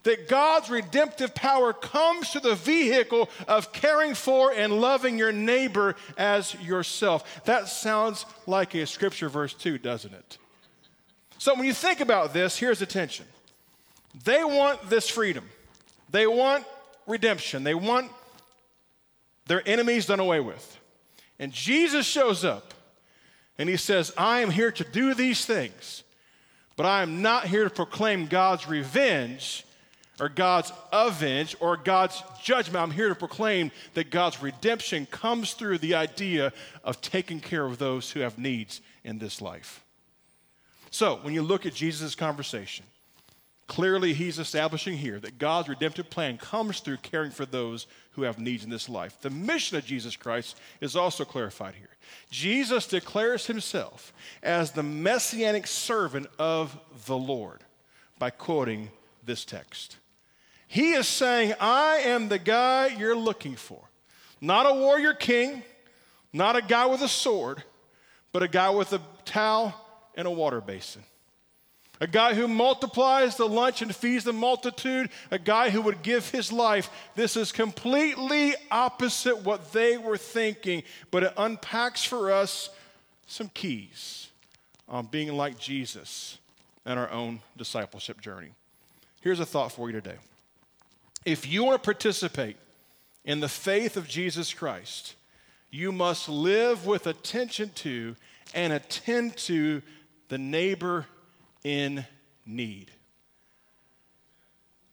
That 0.03 0.27
God's 0.27 0.69
redemptive 0.69 1.33
power 1.33 1.73
comes 1.73 2.31
to 2.31 2.39
the 2.39 2.55
vehicle 2.55 3.29
of 3.47 3.71
caring 3.73 4.13
for 4.13 4.51
and 4.51 4.79
loving 4.79 5.17
your 5.17 5.31
neighbor 5.31 5.95
as 6.17 6.53
yourself. 6.55 7.43
That 7.45 7.67
sounds 7.67 8.25
like 8.45 8.75
a 8.75 8.85
scripture 8.85 9.29
verse, 9.29 9.53
too, 9.53 9.77
doesn't 9.77 10.13
it? 10.13 10.37
So 11.37 11.53
when 11.55 11.65
you 11.65 11.73
think 11.73 11.99
about 11.99 12.33
this, 12.33 12.57
here's 12.57 12.79
the 12.79 12.85
tension. 12.85 13.25
They 14.23 14.43
want 14.43 14.89
this 14.89 15.09
freedom, 15.09 15.47
they 16.09 16.27
want 16.27 16.65
redemption, 17.05 17.63
they 17.63 17.75
want 17.75 18.11
their 19.45 19.67
enemies 19.67 20.07
done 20.07 20.19
away 20.19 20.39
with. 20.39 20.79
And 21.39 21.51
Jesus 21.51 22.05
shows 22.05 22.43
up 22.43 22.73
and 23.57 23.69
he 23.69 23.77
says, 23.77 24.11
I 24.17 24.41
am 24.41 24.49
here 24.49 24.71
to 24.71 24.83
do 24.83 25.13
these 25.13 25.45
things 25.45 26.03
but 26.77 26.85
I 26.85 27.01
am 27.01 27.21
not 27.21 27.47
here 27.47 27.65
to 27.65 27.69
proclaim 27.69 28.27
God's 28.27 28.67
revenge 28.67 29.65
or 30.19 30.29
God's 30.29 30.71
avenge 30.93 31.55
or 31.59 31.75
God's 31.75 32.23
judgment. 32.41 32.77
I'm 32.77 32.91
here 32.91 33.09
to 33.09 33.15
proclaim 33.15 33.71
that 33.95 34.11
God's 34.11 34.41
redemption 34.41 35.07
comes 35.07 35.53
through 35.53 35.79
the 35.79 35.95
idea 35.95 36.53
of 36.83 37.01
taking 37.01 37.39
care 37.39 37.65
of 37.65 37.79
those 37.79 38.11
who 38.11 38.21
have 38.21 38.37
needs 38.37 38.81
in 39.03 39.17
this 39.17 39.41
life. 39.41 39.83
So, 40.91 41.15
when 41.17 41.33
you 41.33 41.41
look 41.41 41.65
at 41.65 41.73
Jesus' 41.73 42.15
conversation, 42.15 42.85
Clearly, 43.67 44.13
he's 44.13 44.39
establishing 44.39 44.97
here 44.97 45.19
that 45.19 45.39
God's 45.39 45.67
redemptive 45.67 46.09
plan 46.09 46.37
comes 46.37 46.79
through 46.79 46.97
caring 46.97 47.31
for 47.31 47.45
those 47.45 47.85
who 48.11 48.21
have 48.21 48.39
needs 48.39 48.63
in 48.63 48.69
this 48.69 48.87
life. 48.87 49.19
The 49.19 49.29
mission 49.29 49.77
of 49.77 49.85
Jesus 49.85 50.15
Christ 50.15 50.57
is 50.79 50.95
also 50.95 51.25
clarified 51.25 51.75
here. 51.75 51.89
Jesus 52.31 52.87
declares 52.87 53.45
himself 53.45 54.13
as 54.41 54.71
the 54.71 54.83
messianic 54.83 55.67
servant 55.67 56.27
of 56.39 56.79
the 57.05 57.17
Lord 57.17 57.59
by 58.17 58.29
quoting 58.29 58.89
this 59.25 59.43
text. 59.43 59.97
He 60.67 60.93
is 60.93 61.07
saying, 61.07 61.53
I 61.59 61.97
am 62.05 62.29
the 62.29 62.39
guy 62.39 62.87
you're 62.97 63.15
looking 63.17 63.55
for. 63.55 63.81
Not 64.39 64.65
a 64.65 64.73
warrior 64.73 65.13
king, 65.13 65.61
not 66.31 66.55
a 66.55 66.61
guy 66.61 66.85
with 66.85 67.01
a 67.01 67.07
sword, 67.09 67.63
but 68.31 68.43
a 68.43 68.47
guy 68.47 68.69
with 68.69 68.93
a 68.93 69.01
towel 69.25 69.73
and 70.15 70.25
a 70.25 70.31
water 70.31 70.61
basin. 70.61 71.03
A 71.99 72.07
guy 72.07 72.35
who 72.35 72.47
multiplies 72.47 73.37
the 73.37 73.47
lunch 73.47 73.81
and 73.81 73.95
feeds 73.95 74.23
the 74.23 74.33
multitude, 74.33 75.09
a 75.31 75.39
guy 75.39 75.71
who 75.71 75.81
would 75.81 76.03
give 76.03 76.29
his 76.29 76.51
life. 76.51 76.89
This 77.15 77.35
is 77.35 77.51
completely 77.51 78.53
opposite 78.69 79.43
what 79.43 79.73
they 79.73 79.97
were 79.97 80.17
thinking, 80.17 80.83
but 81.09 81.23
it 81.23 81.33
unpacks 81.37 82.03
for 82.03 82.31
us 82.31 82.69
some 83.25 83.49
keys 83.49 84.29
on 84.87 85.07
being 85.07 85.35
like 85.35 85.57
Jesus 85.57 86.37
and 86.85 86.99
our 86.99 87.09
own 87.09 87.41
discipleship 87.57 88.21
journey. 88.21 88.51
Here's 89.21 89.39
a 89.39 89.45
thought 89.45 89.71
for 89.71 89.89
you 89.89 89.93
today. 89.93 90.17
If 91.25 91.47
you 91.47 91.63
want 91.63 91.81
to 91.81 91.85
participate 91.85 92.57
in 93.25 93.39
the 93.39 93.49
faith 93.49 93.97
of 93.97 94.07
Jesus 94.07 94.53
Christ, 94.53 95.15
you 95.71 95.91
must 95.91 96.29
live 96.29 96.85
with 96.85 97.07
attention 97.07 97.71
to 97.75 98.15
and 98.53 98.71
attend 98.71 99.35
to 99.37 99.81
the 100.29 100.37
neighbor 100.37 101.05
in 101.67 102.05
need. 102.45 102.89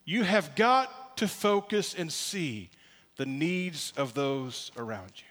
You 0.04 0.25
have 0.25 0.57
got 0.57 1.16
to 1.19 1.28
focus 1.28 1.95
and 1.97 2.12
see 2.12 2.69
the 3.16 3.26
needs 3.26 3.93
of 3.97 4.12
those 4.14 4.73
around 4.76 5.12
you. 5.14 5.25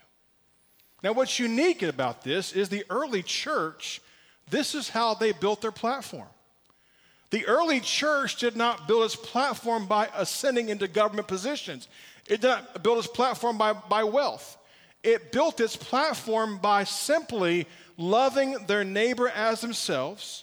Now, 1.04 1.12
what's 1.12 1.40
unique 1.40 1.84
about 1.84 2.24
this 2.24 2.54
is 2.54 2.70
the 2.70 2.86
early 2.90 3.24
church, 3.24 4.02
this 4.50 4.74
is 4.74 4.88
how 4.88 5.16
they 5.16 5.34
built 5.34 5.60
their 5.60 5.74
platform. 5.74 6.30
The 7.32 7.46
early 7.46 7.82
church 7.82 8.38
did 8.38 8.56
not 8.56 8.88
build 8.88 9.04
its 9.04 9.18
platform 9.18 9.86
by 9.86 10.08
ascending 10.16 10.70
into 10.70 10.88
government 10.88 11.28
positions. 11.28 11.90
It 12.26 12.40
did 12.40 12.48
not 12.48 12.84
build 12.84 13.00
its 13.00 13.08
platform 13.08 13.58
by, 13.58 13.74
by 13.74 14.06
wealth. 14.06 14.58
It 15.04 15.34
built 15.34 15.60
its 15.60 15.76
platform 15.76 16.60
by 16.60 16.86
simply 16.86 17.68
loving 17.98 18.66
their 18.68 18.86
neighbor 18.86 19.28
as 19.28 19.60
themselves, 19.60 20.43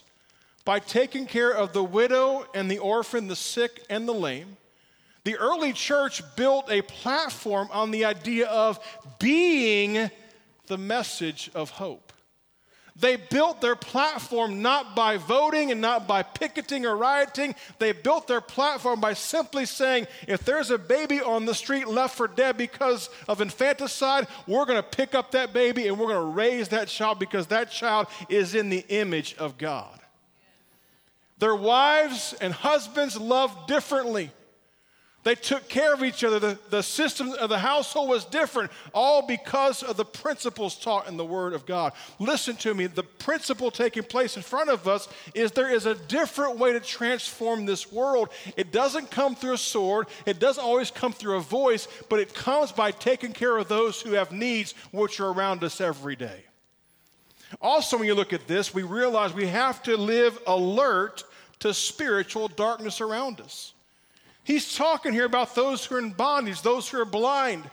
by 0.65 0.79
taking 0.79 1.25
care 1.25 1.51
of 1.51 1.73
the 1.73 1.83
widow 1.83 2.45
and 2.53 2.69
the 2.69 2.79
orphan, 2.79 3.27
the 3.27 3.35
sick 3.35 3.83
and 3.89 4.07
the 4.07 4.13
lame. 4.13 4.57
The 5.23 5.37
early 5.37 5.73
church 5.73 6.23
built 6.35 6.71
a 6.71 6.81
platform 6.81 7.69
on 7.71 7.91
the 7.91 8.05
idea 8.05 8.47
of 8.47 8.79
being 9.19 10.09
the 10.67 10.77
message 10.77 11.51
of 11.53 11.69
hope. 11.69 12.11
They 12.95 13.15
built 13.15 13.61
their 13.61 13.75
platform 13.75 14.61
not 14.61 14.95
by 14.95 15.17
voting 15.17 15.71
and 15.71 15.79
not 15.79 16.07
by 16.07 16.23
picketing 16.23 16.85
or 16.85 16.97
rioting. 16.97 17.55
They 17.79 17.93
built 17.93 18.27
their 18.27 18.41
platform 18.41 18.99
by 18.99 19.13
simply 19.13 19.65
saying, 19.65 20.07
if 20.27 20.43
there's 20.43 20.71
a 20.71 20.77
baby 20.77 21.21
on 21.21 21.45
the 21.45 21.55
street 21.55 21.87
left 21.87 22.15
for 22.15 22.27
dead 22.27 22.57
because 22.57 23.09
of 23.27 23.41
infanticide, 23.41 24.27
we're 24.45 24.65
going 24.65 24.81
to 24.81 24.97
pick 24.97 25.15
up 25.15 25.31
that 25.31 25.53
baby 25.53 25.87
and 25.87 25.97
we're 25.97 26.07
going 26.07 26.25
to 26.25 26.35
raise 26.35 26.67
that 26.69 26.89
child 26.89 27.17
because 27.17 27.47
that 27.47 27.71
child 27.71 28.07
is 28.29 28.55
in 28.55 28.69
the 28.69 28.85
image 28.89 29.35
of 29.35 29.57
God. 29.57 30.00
Their 31.41 31.55
wives 31.55 32.35
and 32.39 32.53
husbands 32.53 33.19
loved 33.19 33.67
differently. 33.67 34.29
They 35.23 35.33
took 35.33 35.67
care 35.67 35.91
of 35.91 36.03
each 36.03 36.23
other. 36.23 36.37
The, 36.37 36.59
the 36.69 36.83
system 36.83 37.33
of 37.33 37.49
the 37.49 37.57
household 37.57 38.09
was 38.09 38.25
different, 38.25 38.69
all 38.93 39.25
because 39.25 39.81
of 39.81 39.97
the 39.97 40.05
principles 40.05 40.75
taught 40.75 41.07
in 41.07 41.17
the 41.17 41.25
Word 41.25 41.53
of 41.53 41.65
God. 41.65 41.93
Listen 42.19 42.55
to 42.57 42.75
me. 42.75 42.85
The 42.85 43.01
principle 43.01 43.71
taking 43.71 44.03
place 44.03 44.37
in 44.37 44.43
front 44.43 44.69
of 44.69 44.87
us 44.87 45.07
is 45.33 45.51
there 45.51 45.73
is 45.73 45.87
a 45.87 45.95
different 45.95 46.59
way 46.59 46.73
to 46.73 46.79
transform 46.79 47.65
this 47.65 47.91
world. 47.91 48.29
It 48.55 48.71
doesn't 48.71 49.09
come 49.09 49.33
through 49.33 49.53
a 49.53 49.57
sword, 49.57 50.07
it 50.27 50.39
doesn't 50.39 50.63
always 50.63 50.91
come 50.91 51.11
through 51.11 51.37
a 51.37 51.41
voice, 51.41 51.87
but 52.07 52.19
it 52.19 52.35
comes 52.35 52.71
by 52.71 52.91
taking 52.91 53.33
care 53.33 53.57
of 53.57 53.67
those 53.67 53.99
who 53.99 54.11
have 54.11 54.31
needs 54.31 54.75
which 54.91 55.19
are 55.19 55.31
around 55.31 55.63
us 55.63 55.81
every 55.81 56.15
day. 56.15 56.43
Also, 57.59 57.97
when 57.97 58.05
you 58.05 58.13
look 58.15 58.31
at 58.31 58.47
this, 58.47 58.75
we 58.75 58.83
realize 58.83 59.33
we 59.33 59.47
have 59.47 59.81
to 59.83 59.97
live 59.97 60.39
alert 60.45 61.23
to 61.61 61.73
spiritual 61.73 62.47
darkness 62.47 63.01
around 63.01 63.41
us. 63.41 63.73
He's 64.43 64.75
talking 64.75 65.13
here 65.13 65.25
about 65.25 65.55
those 65.55 65.85
who 65.85 65.95
are 65.95 65.99
in 65.99 66.11
bondage, 66.11 66.61
those 66.61 66.89
who 66.89 66.99
are 66.99 67.05
blind. 67.05 67.63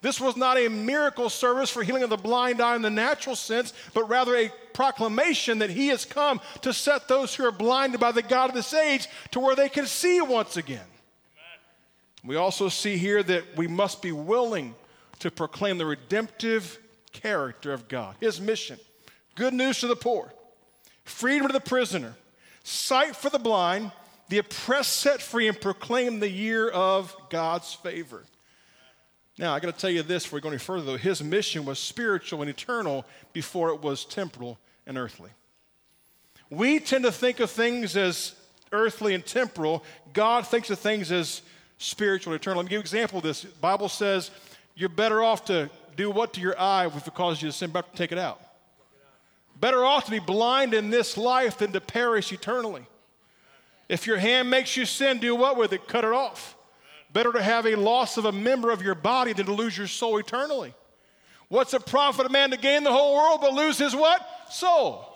This 0.00 0.20
was 0.20 0.36
not 0.36 0.58
a 0.58 0.68
miracle 0.68 1.28
service 1.28 1.70
for 1.70 1.82
healing 1.82 2.02
of 2.02 2.10
the 2.10 2.16
blind 2.16 2.60
eye 2.60 2.74
in 2.74 2.82
the 2.82 2.90
natural 2.90 3.36
sense, 3.36 3.72
but 3.94 4.08
rather 4.08 4.34
a 4.34 4.52
proclamation 4.72 5.58
that 5.58 5.70
he 5.70 5.88
has 5.88 6.04
come 6.04 6.40
to 6.62 6.72
set 6.72 7.06
those 7.06 7.34
who 7.34 7.44
are 7.44 7.52
blinded 7.52 8.00
by 8.00 8.10
the 8.10 8.22
God 8.22 8.50
of 8.50 8.54
this 8.54 8.74
age 8.74 9.08
to 9.32 9.40
where 9.40 9.54
they 9.54 9.68
can 9.68 9.86
see 9.86 10.20
once 10.20 10.56
again. 10.56 10.78
Amen. 10.78 12.24
We 12.24 12.36
also 12.36 12.68
see 12.68 12.96
here 12.96 13.22
that 13.22 13.56
we 13.56 13.68
must 13.68 14.02
be 14.02 14.12
willing 14.12 14.74
to 15.20 15.30
proclaim 15.30 15.78
the 15.78 15.86
redemptive 15.86 16.78
character 17.12 17.72
of 17.72 17.88
God, 17.88 18.16
his 18.20 18.40
mission. 18.40 18.78
Good 19.34 19.54
news 19.54 19.80
to 19.80 19.86
the 19.86 19.96
poor, 19.96 20.32
freedom 21.04 21.46
to 21.46 21.52
the 21.52 21.60
prisoner, 21.60 22.14
sight 22.62 23.16
for 23.16 23.30
the 23.30 23.38
blind, 23.38 23.92
the 24.28 24.38
oppressed 24.38 24.96
set 24.96 25.20
free, 25.20 25.48
and 25.48 25.60
proclaim 25.60 26.20
the 26.20 26.28
year 26.28 26.68
of 26.68 27.14
God's 27.30 27.74
favor. 27.74 28.24
Now, 29.38 29.54
I 29.54 29.60
got 29.60 29.74
to 29.74 29.80
tell 29.80 29.90
you 29.90 30.02
this 30.02 30.24
before 30.24 30.36
we 30.36 30.40
go 30.42 30.48
any 30.50 30.58
further, 30.58 30.84
though. 30.84 30.96
His 30.96 31.22
mission 31.22 31.64
was 31.64 31.78
spiritual 31.78 32.42
and 32.42 32.50
eternal 32.50 33.04
before 33.32 33.70
it 33.70 33.82
was 33.82 34.04
temporal 34.04 34.58
and 34.86 34.98
earthly. 34.98 35.30
We 36.50 36.80
tend 36.80 37.04
to 37.04 37.12
think 37.12 37.40
of 37.40 37.50
things 37.50 37.96
as 37.96 38.34
earthly 38.72 39.14
and 39.14 39.24
temporal. 39.24 39.84
God 40.12 40.46
thinks 40.46 40.68
of 40.70 40.78
things 40.78 41.10
as 41.10 41.42
spiritual 41.78 42.34
and 42.34 42.40
eternal. 42.40 42.58
Let 42.58 42.64
me 42.64 42.68
give 42.68 42.76
you 42.76 42.80
an 42.80 42.82
example 42.82 43.18
of 43.18 43.24
this. 43.24 43.42
The 43.42 43.48
Bible 43.60 43.88
says 43.88 44.30
you're 44.74 44.88
better 44.90 45.22
off 45.22 45.46
to 45.46 45.70
do 45.96 46.10
what 46.10 46.34
to 46.34 46.40
your 46.40 46.58
eye 46.60 46.86
if 46.86 47.06
it 47.06 47.14
causes 47.14 47.42
you 47.42 47.48
to 47.48 47.52
sin, 47.52 47.70
better 47.70 47.88
to 47.90 47.96
take 47.96 48.12
it 48.12 48.18
out. 48.18 48.40
Better 49.62 49.84
off 49.84 50.06
to 50.06 50.10
be 50.10 50.18
blind 50.18 50.74
in 50.74 50.90
this 50.90 51.16
life 51.16 51.58
than 51.58 51.70
to 51.70 51.80
perish 51.80 52.32
eternally. 52.32 52.84
If 53.88 54.08
your 54.08 54.16
hand 54.18 54.50
makes 54.50 54.76
you 54.76 54.84
sin, 54.84 55.20
do 55.20 55.36
what 55.36 55.56
with 55.56 55.72
it? 55.72 55.86
Cut 55.86 56.02
it 56.02 56.10
off. 56.10 56.56
Better 57.12 57.32
to 57.32 57.40
have 57.40 57.64
a 57.64 57.76
loss 57.76 58.16
of 58.16 58.24
a 58.24 58.32
member 58.32 58.72
of 58.72 58.82
your 58.82 58.96
body 58.96 59.32
than 59.32 59.46
to 59.46 59.52
lose 59.52 59.78
your 59.78 59.86
soul 59.86 60.18
eternally. 60.18 60.74
What's 61.46 61.74
it 61.74 61.86
profit 61.86 62.26
a 62.26 62.28
man 62.28 62.50
to 62.50 62.56
gain 62.56 62.82
the 62.82 62.90
whole 62.90 63.14
world 63.14 63.40
but 63.40 63.52
lose 63.52 63.78
his 63.78 63.94
what? 63.94 64.20
Soul. 64.50 65.06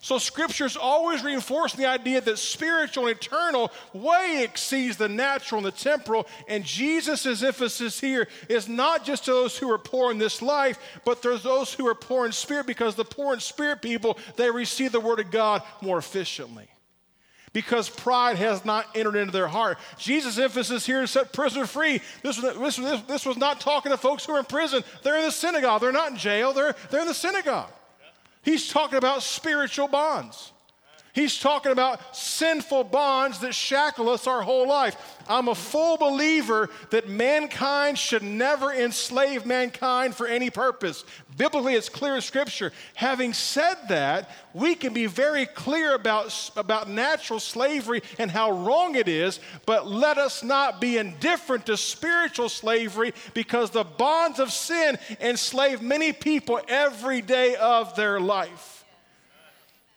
So 0.00 0.18
scripture's 0.18 0.76
always 0.76 1.24
reinforcing 1.24 1.80
the 1.80 1.88
idea 1.88 2.20
that 2.20 2.38
spiritual 2.38 3.08
and 3.08 3.16
eternal 3.16 3.72
way 3.92 4.42
exceeds 4.44 4.96
the 4.96 5.08
natural 5.08 5.58
and 5.58 5.66
the 5.66 5.72
temporal. 5.72 6.28
And 6.46 6.64
Jesus' 6.64 7.42
emphasis 7.42 7.98
here 7.98 8.28
is 8.48 8.68
not 8.68 9.04
just 9.04 9.24
to 9.24 9.32
those 9.32 9.58
who 9.58 9.70
are 9.72 9.78
poor 9.78 10.12
in 10.12 10.18
this 10.18 10.40
life, 10.40 10.78
but 11.04 11.20
there's 11.20 11.42
those 11.42 11.74
who 11.74 11.88
are 11.88 11.96
poor 11.96 12.26
in 12.26 12.32
spirit 12.32 12.66
because 12.66 12.94
the 12.94 13.04
poor 13.04 13.34
in 13.34 13.40
spirit 13.40 13.82
people, 13.82 14.18
they 14.36 14.50
receive 14.50 14.92
the 14.92 15.00
word 15.00 15.18
of 15.18 15.32
God 15.32 15.62
more 15.80 15.98
efficiently 15.98 16.68
because 17.52 17.88
pride 17.88 18.36
has 18.36 18.64
not 18.64 18.86
entered 18.94 19.16
into 19.16 19.32
their 19.32 19.48
heart. 19.48 19.78
Jesus' 19.98 20.38
emphasis 20.38 20.86
here 20.86 21.02
is 21.02 21.10
set 21.10 21.32
prisoner 21.32 21.66
free. 21.66 22.00
This 22.22 22.40
was, 22.40 22.76
this, 22.76 23.02
this 23.02 23.26
was 23.26 23.36
not 23.36 23.60
talking 23.60 23.90
to 23.90 23.98
folks 23.98 24.24
who 24.24 24.32
are 24.32 24.38
in 24.38 24.44
prison. 24.44 24.84
They're 25.02 25.16
in 25.16 25.24
the 25.24 25.32
synagogue. 25.32 25.80
They're 25.80 25.90
not 25.90 26.12
in 26.12 26.18
jail. 26.18 26.52
They're, 26.52 26.76
they're 26.90 27.00
in 27.00 27.08
the 27.08 27.14
synagogue. 27.14 27.70
He's 28.48 28.66
talking 28.66 28.96
about 28.96 29.22
spiritual 29.22 29.88
bonds. 29.88 30.54
He's 31.14 31.38
talking 31.38 31.72
about 31.72 32.16
sinful 32.16 32.84
bonds 32.84 33.40
that 33.40 33.54
shackle 33.54 34.08
us 34.08 34.26
our 34.26 34.42
whole 34.42 34.68
life. 34.68 34.96
I'm 35.28 35.48
a 35.48 35.54
full 35.54 35.96
believer 35.96 36.70
that 36.90 37.08
mankind 37.08 37.98
should 37.98 38.22
never 38.22 38.72
enslave 38.72 39.44
mankind 39.44 40.14
for 40.14 40.26
any 40.26 40.50
purpose. 40.50 41.04
Biblically, 41.36 41.74
it's 41.74 41.88
clear 41.88 42.20
Scripture. 42.20 42.72
Having 42.94 43.34
said 43.34 43.76
that, 43.88 44.30
we 44.54 44.74
can 44.74 44.92
be 44.92 45.06
very 45.06 45.46
clear 45.46 45.94
about, 45.94 46.50
about 46.56 46.88
natural 46.88 47.40
slavery 47.40 48.02
and 48.18 48.30
how 48.30 48.50
wrong 48.50 48.94
it 48.94 49.08
is, 49.08 49.40
but 49.66 49.86
let 49.86 50.18
us 50.18 50.42
not 50.42 50.80
be 50.80 50.98
indifferent 50.98 51.66
to 51.66 51.76
spiritual 51.76 52.48
slavery 52.48 53.12
because 53.34 53.70
the 53.70 53.84
bonds 53.84 54.38
of 54.38 54.52
sin 54.52 54.98
enslave 55.20 55.82
many 55.82 56.12
people 56.12 56.60
every 56.68 57.20
day 57.20 57.56
of 57.56 57.94
their 57.96 58.20
life. 58.20 58.77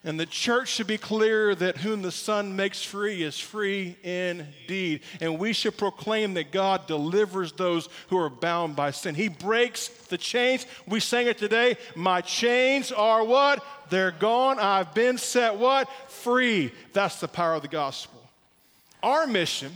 And 0.03 0.19
the 0.19 0.25
church 0.25 0.69
should 0.69 0.87
be 0.87 0.97
clear 0.97 1.53
that 1.53 1.77
whom 1.77 2.01
the 2.01 2.11
Son 2.11 2.55
makes 2.55 2.81
free 2.81 3.21
is 3.21 3.37
free 3.37 3.95
indeed. 4.01 5.01
And 5.19 5.37
we 5.37 5.53
should 5.53 5.77
proclaim 5.77 6.33
that 6.33 6.51
God 6.51 6.87
delivers 6.87 7.51
those 7.51 7.87
who 8.09 8.17
are 8.17 8.29
bound 8.29 8.75
by 8.75 8.89
sin. 8.89 9.13
He 9.13 9.27
breaks 9.27 9.89
the 9.89 10.17
chains. 10.17 10.65
We 10.87 11.01
sang 11.01 11.27
it 11.27 11.37
today. 11.37 11.77
My 11.95 12.21
chains 12.21 12.91
are 12.91 13.23
what? 13.23 13.63
They're 13.91 14.09
gone. 14.11 14.57
I've 14.57 14.91
been 14.95 15.19
set 15.19 15.55
what? 15.57 15.87
Free. 16.07 16.71
That's 16.93 17.19
the 17.19 17.27
power 17.27 17.53
of 17.53 17.61
the 17.61 17.67
gospel. 17.67 18.19
Our 19.03 19.27
mission 19.27 19.71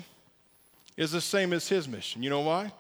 is 0.98 1.12
the 1.12 1.22
same 1.22 1.54
as 1.54 1.68
his 1.68 1.88
mission. 1.88 2.24
You 2.24 2.32
know 2.32 2.42
why? 2.42 2.72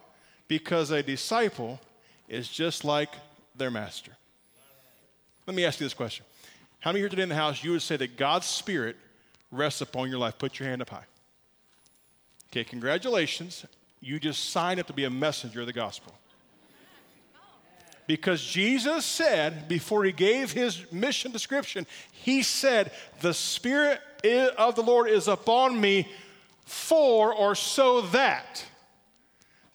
Because 0.48 0.90
a 0.90 1.04
disciple 1.04 1.80
is 2.28 2.48
just 2.48 2.84
like 2.84 3.10
their 3.56 3.70
master. 3.70 4.12
Let 5.46 5.56
me 5.56 5.64
ask 5.64 5.80
you 5.80 5.86
this 5.86 5.94
question. 5.94 6.26
How 6.86 6.92
many 6.92 7.00
here 7.00 7.10
today 7.10 7.24
in 7.24 7.30
the 7.30 7.36
house 7.36 7.64
you 7.64 7.72
would 7.72 7.82
say 7.82 7.98
that 7.98 8.16
God's 8.16 8.46
Spirit 8.46 8.96
rests 9.50 9.82
upon 9.82 10.08
your 10.08 10.20
life? 10.20 10.38
Put 10.38 10.60
your 10.60 10.70
hand 10.70 10.84
up 10.84 10.92
high. 10.92 11.06
Okay, 12.52 12.64
congratulations. 12.64 13.66
You 14.02 14.20
just 14.20 14.52
signed 14.52 14.80
up 14.80 14.86
to 14.86 14.94
be 14.94 15.06
a 15.06 15.10
messenger 15.10 15.62
of 15.62 15.66
the 15.66 15.74
gospel. 15.74 16.14
Because 18.06 18.40
Jesus 18.40 19.04
said, 19.04 19.68
before 19.68 20.04
he 20.04 20.12
gave 20.12 20.52
his 20.52 20.86
mission 20.92 21.32
description, 21.32 21.88
he 22.12 22.44
said, 22.44 22.92
The 23.22 23.34
Spirit 23.34 24.00
of 24.56 24.76
the 24.76 24.84
Lord 24.84 25.10
is 25.10 25.28
upon 25.28 25.82
me 25.82 26.08
for 26.66 27.34
or 27.34 27.56
so 27.56 28.02
that. 28.02 28.64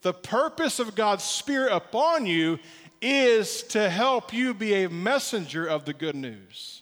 The 0.03 0.15
purpose 0.15 0.79
of 0.79 0.95
God's 0.95 1.25
Spirit 1.25 1.73
upon 1.73 2.27
you 2.27 2.61
is 3.03 3.65
to 3.65 3.91
help 3.91 4.33
you 4.33 4.55
be 4.55 4.85
a 4.85 4.89
messenger 4.89 5.67
of 5.67 5.85
the 5.85 5.93
good 5.93 6.15
news. 6.15 6.80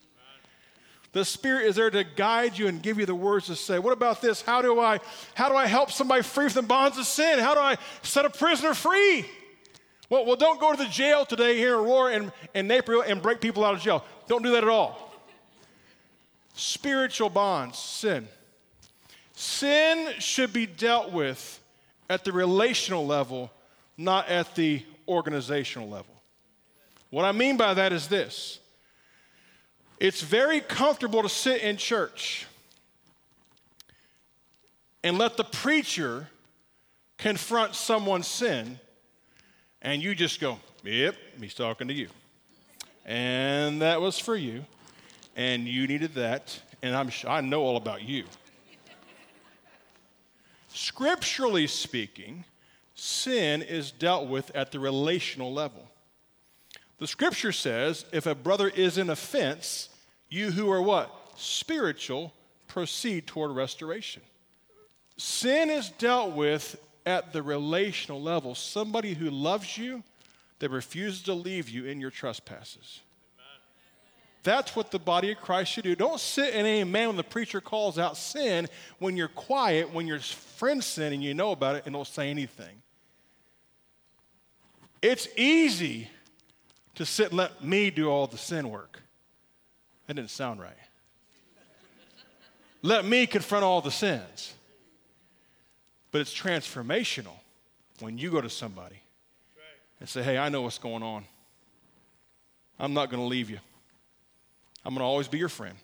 The 1.13 1.25
Spirit 1.25 1.67
is 1.67 1.77
there 1.77 1.91
to 1.91 2.05
guide 2.05 2.59
you 2.59 2.69
and 2.69 2.83
give 2.83 2.99
you 2.99 3.07
the 3.07 3.15
words 3.15 3.47
to 3.47 3.57
say. 3.57 3.79
What 3.79 3.93
about 3.93 4.21
this? 4.21 4.43
How 4.43 4.61
do 4.61 4.79
I 4.79 5.01
how 5.35 5.49
do 5.49 5.57
I 5.57 5.67
help 5.67 5.91
somebody 5.91 6.23
free 6.23 6.49
from 6.49 6.63
the 6.63 6.69
bonds 6.69 6.99
of 6.99 7.07
sin? 7.07 7.39
How 7.39 7.55
do 7.55 7.61
I 7.61 7.77
set 8.03 8.25
a 8.25 8.31
prisoner 8.31 8.75
free? 8.75 9.25
Well, 10.11 10.25
well, 10.25 10.37
don't 10.37 10.61
go 10.61 10.73
to 10.73 10.79
the 10.79 10.89
jail 10.89 11.27
today 11.27 11.57
here 11.57 11.75
in 11.75 11.81
Aurora 11.81 12.15
and, 12.15 12.33
and 12.55 12.67
Naperville 12.67 13.03
and 13.03 13.21
break 13.21 13.41
people 13.41 13.65
out 13.65 13.75
of 13.75 13.81
jail. 13.81 14.05
Don't 14.27 14.43
do 14.43 14.53
that 14.53 14.63
at 14.63 14.69
all. 14.69 15.13
Spiritual 16.55 17.31
bonds, 17.31 17.79
sin. 17.79 18.27
Sin 19.35 20.15
should 20.19 20.53
be 20.53 20.67
dealt 20.67 21.13
with 21.13 21.61
at 22.09 22.25
the 22.25 22.33
relational 22.33 23.07
level, 23.07 23.51
not 23.97 24.29
at 24.29 24.55
the 24.55 24.83
organizational 25.07 25.89
level. 25.89 26.15
What 27.11 27.25
I 27.25 27.33
mean 27.33 27.57
by 27.57 27.75
that 27.75 27.93
is 27.93 28.09
this 28.09 28.61
it's 30.01 30.21
very 30.21 30.61
comfortable 30.61 31.23
to 31.23 31.29
sit 31.29 31.63
in 31.63 31.77
church 31.77 32.47
and 35.03 35.19
let 35.19 35.37
the 35.37 35.45
preacher 35.45 36.29
confront 37.17 37.75
someone's 37.75 38.27
sin 38.27 38.79
and 39.83 40.03
you 40.03 40.15
just 40.15 40.41
go, 40.41 40.59
Yep, 40.85 41.17
he's 41.41 41.55
talking 41.55 41.89
to 41.89 41.95
you. 41.95 42.09
And 43.05 43.83
that 43.83 44.01
was 44.01 44.19
for 44.19 44.37
you. 44.37 44.65
And 45.37 45.67
you 45.67 45.87
needed 45.87 46.15
that. 46.15 46.61
And 46.83 46.95
I'm, 46.95 47.11
I 47.27 47.41
know 47.41 47.63
all 47.63 47.77
about 47.77 48.03
you. 48.03 48.25
Scripturally 50.69 51.67
speaking, 51.67 52.45
sin 52.95 53.63
is 53.63 53.91
dealt 53.91 54.29
with 54.29 54.55
at 54.55 54.71
the 54.73 54.79
relational 54.79 55.53
level. 55.53 55.89
The 56.99 57.07
scripture 57.07 57.53
says 57.53 58.05
if 58.13 58.27
a 58.27 58.35
brother 58.35 58.69
is 58.69 58.99
in 58.99 59.11
offense, 59.11 59.89
you 60.29 60.51
who 60.51 60.71
are 60.71 60.83
what? 60.83 61.15
Spiritual, 61.37 62.33
proceed 62.67 63.27
toward 63.27 63.53
restoration. 63.53 64.23
Sin 65.17 65.71
is 65.71 65.91
dealt 65.91 66.35
with 66.35 66.77
at 67.07 67.33
the 67.33 67.43
relational 67.43 68.21
level, 68.21 68.55
somebody 68.55 69.15
who 69.15 69.31
loves 69.31 69.79
you 69.79 70.03
that 70.59 70.71
refuses 70.71 71.23
to 71.23 71.35
leave 71.35 71.69
you 71.69 71.87
in 71.87 72.01
your 72.01 72.11
trespasses. 72.11 73.01
That's 74.43 74.77
what 74.77 74.91
the 74.91 74.99
body 74.99 75.33
of 75.33 75.39
Christ 75.39 75.73
should 75.73 75.85
do. 75.85 75.95
Don't 75.95 76.21
sit 76.21 76.55
and 76.55 76.67
amen 76.67 77.09
when 77.09 77.17
the 77.17 77.25
preacher 77.25 77.61
calls 77.61 77.99
out 77.99 78.17
sin 78.17 78.69
when 78.99 79.17
you're 79.17 79.29
quiet, 79.29 79.93
when 79.93 80.07
your 80.07 80.21
friends 80.21 80.87
sin 80.87 81.13
and 81.13 81.23
you 81.23 81.35
know 81.35 81.53
about 81.53 81.77
it 81.77 81.83
and 81.87 81.95
don't 81.95 82.07
say 82.07 82.31
anything. 82.31 82.83
It's 85.03 85.29
easy 85.37 86.09
to 86.99 87.07
sit 87.07 87.29
and 87.29 87.37
let 87.37 87.63
me 87.63 87.91
do 87.91 88.11
all 88.11 88.27
the 88.27 88.37
sin 88.37 88.71
work. 88.71 89.01
That 90.09 90.15
didn't 90.15 90.31
sound 90.31 90.61
right. 90.61 90.73
let 92.83 93.05
me 93.05 93.25
confront 93.25 93.65
all 93.65 93.81
the 93.81 93.93
sins. 93.93 94.53
But 96.11 96.23
it's 96.23 96.35
transformational 96.35 97.37
when 98.01 98.19
you 98.19 98.33
go 98.33 98.41
to 98.41 98.51
somebody 98.51 98.97
and 100.01 100.09
say, 100.09 100.25
hey, 100.25 100.39
I 100.39 100.49
know 100.49 100.63
what's 100.63 100.79
going 100.79 101.05
on. 101.05 101.25
I'm 102.81 102.95
not 102.95 103.11
going 103.11 103.23
to 103.23 103.29
leave 103.29 103.49
you. 103.49 103.61
I'm 104.85 104.93
going 104.93 105.01
to 105.01 105.07
always 105.07 105.29
be 105.29 105.39
your 105.39 105.49
friend. 105.49 105.77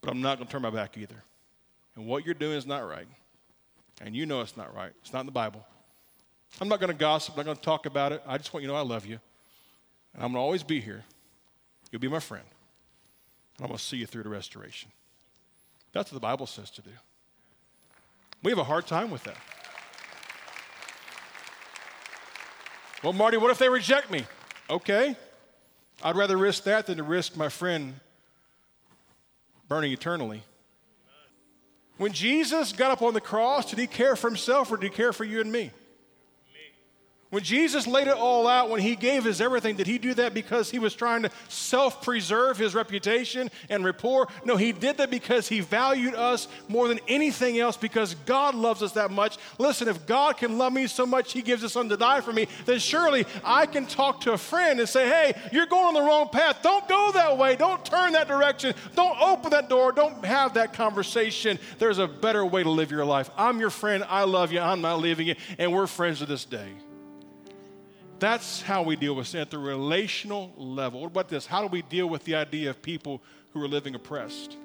But 0.00 0.12
I'm 0.12 0.22
not 0.22 0.38
going 0.38 0.46
to 0.46 0.52
turn 0.52 0.62
my 0.62 0.70
back 0.70 0.96
either. 0.96 1.22
And 1.94 2.06
what 2.06 2.24
you're 2.24 2.34
doing 2.34 2.56
is 2.56 2.64
not 2.64 2.88
right. 2.88 3.06
And 4.00 4.16
you 4.16 4.24
know 4.24 4.40
it's 4.40 4.56
not 4.56 4.74
right. 4.74 4.92
It's 5.02 5.12
not 5.12 5.20
in 5.20 5.26
the 5.26 5.32
Bible. 5.32 5.62
I'm 6.58 6.68
not 6.68 6.80
going 6.80 6.90
to 6.90 6.96
gossip. 6.96 7.34
I'm 7.34 7.40
not 7.40 7.44
going 7.44 7.56
to 7.58 7.62
talk 7.62 7.84
about 7.84 8.12
it. 8.12 8.22
I 8.26 8.38
just 8.38 8.54
want 8.54 8.62
you 8.62 8.68
to 8.68 8.72
know 8.72 8.78
I 8.78 8.82
love 8.82 9.04
you. 9.04 9.18
And 10.14 10.22
I'm 10.22 10.32
going 10.32 10.40
to 10.40 10.44
always 10.44 10.62
be 10.62 10.80
here. 10.80 11.04
You'll 11.90 12.00
be 12.00 12.08
my 12.08 12.20
friend. 12.20 12.44
And 13.58 13.64
I'm 13.64 13.68
going 13.68 13.78
to 13.78 13.84
see 13.84 13.96
you 13.96 14.06
through 14.06 14.24
to 14.24 14.28
restoration. 14.28 14.90
That's 15.92 16.10
what 16.10 16.16
the 16.16 16.26
Bible 16.26 16.46
says 16.46 16.70
to 16.70 16.82
do. 16.82 16.90
We 18.42 18.50
have 18.50 18.58
a 18.58 18.64
hard 18.64 18.86
time 18.86 19.10
with 19.10 19.24
that. 19.24 19.36
Well, 23.02 23.12
Marty, 23.12 23.36
what 23.36 23.50
if 23.50 23.58
they 23.58 23.68
reject 23.68 24.10
me? 24.10 24.24
Okay. 24.70 25.16
I'd 26.02 26.16
rather 26.16 26.36
risk 26.36 26.64
that 26.64 26.86
than 26.86 26.96
to 26.96 27.02
risk 27.02 27.36
my 27.36 27.48
friend 27.48 27.94
burning 29.68 29.92
eternally. 29.92 30.42
When 31.96 32.12
Jesus 32.12 32.72
got 32.72 32.90
up 32.90 33.02
on 33.02 33.14
the 33.14 33.20
cross, 33.20 33.70
did 33.70 33.78
he 33.78 33.86
care 33.86 34.16
for 34.16 34.28
himself 34.28 34.72
or 34.72 34.76
did 34.76 34.90
he 34.90 34.96
care 34.96 35.12
for 35.12 35.24
you 35.24 35.40
and 35.40 35.52
me? 35.52 35.70
When 37.34 37.42
Jesus 37.42 37.88
laid 37.88 38.06
it 38.06 38.16
all 38.16 38.46
out, 38.46 38.70
when 38.70 38.80
he 38.80 38.94
gave 38.94 39.24
his 39.24 39.40
everything, 39.40 39.74
did 39.74 39.88
he 39.88 39.98
do 39.98 40.14
that 40.14 40.34
because 40.34 40.70
he 40.70 40.78
was 40.78 40.94
trying 40.94 41.22
to 41.22 41.30
self 41.48 42.00
preserve 42.00 42.58
his 42.58 42.76
reputation 42.76 43.50
and 43.68 43.84
rapport? 43.84 44.28
No, 44.44 44.56
he 44.56 44.70
did 44.70 44.98
that 44.98 45.10
because 45.10 45.48
he 45.48 45.58
valued 45.58 46.14
us 46.14 46.46
more 46.68 46.86
than 46.86 47.00
anything 47.08 47.58
else 47.58 47.76
because 47.76 48.14
God 48.24 48.54
loves 48.54 48.84
us 48.84 48.92
that 48.92 49.10
much. 49.10 49.36
Listen, 49.58 49.88
if 49.88 50.06
God 50.06 50.36
can 50.36 50.58
love 50.58 50.72
me 50.72 50.86
so 50.86 51.04
much, 51.04 51.32
he 51.32 51.42
gives 51.42 51.62
his 51.62 51.72
son 51.72 51.88
to 51.88 51.96
die 51.96 52.20
for 52.20 52.32
me, 52.32 52.46
then 52.66 52.78
surely 52.78 53.26
I 53.42 53.66
can 53.66 53.86
talk 53.86 54.20
to 54.20 54.32
a 54.34 54.38
friend 54.38 54.78
and 54.78 54.88
say, 54.88 55.08
hey, 55.08 55.34
you're 55.50 55.66
going 55.66 55.88
on 55.88 55.94
the 55.94 56.02
wrong 56.02 56.28
path. 56.28 56.62
Don't 56.62 56.86
go 56.88 57.10
that 57.14 57.36
way. 57.36 57.56
Don't 57.56 57.84
turn 57.84 58.12
that 58.12 58.28
direction. 58.28 58.76
Don't 58.94 59.20
open 59.20 59.50
that 59.50 59.68
door. 59.68 59.90
Don't 59.90 60.24
have 60.24 60.54
that 60.54 60.72
conversation. 60.72 61.58
There's 61.80 61.98
a 61.98 62.06
better 62.06 62.46
way 62.46 62.62
to 62.62 62.70
live 62.70 62.92
your 62.92 63.04
life. 63.04 63.28
I'm 63.36 63.58
your 63.58 63.70
friend. 63.70 64.04
I 64.08 64.22
love 64.22 64.52
you. 64.52 64.60
I'm 64.60 64.82
not 64.82 65.00
leaving 65.00 65.26
you. 65.26 65.34
And 65.58 65.72
we're 65.72 65.88
friends 65.88 66.20
to 66.20 66.26
this 66.26 66.44
day. 66.44 66.74
That's 68.18 68.62
how 68.62 68.82
we 68.82 68.96
deal 68.96 69.14
with 69.14 69.26
sin 69.26 69.40
at 69.40 69.50
the 69.50 69.58
relational 69.58 70.52
level. 70.56 71.00
What 71.00 71.08
about 71.08 71.28
this? 71.28 71.46
How 71.46 71.62
do 71.62 71.68
we 71.68 71.82
deal 71.82 72.06
with 72.06 72.24
the 72.24 72.36
idea 72.36 72.70
of 72.70 72.80
people 72.80 73.22
who 73.52 73.62
are 73.62 73.68
living 73.68 73.94
oppressed? 73.94 74.56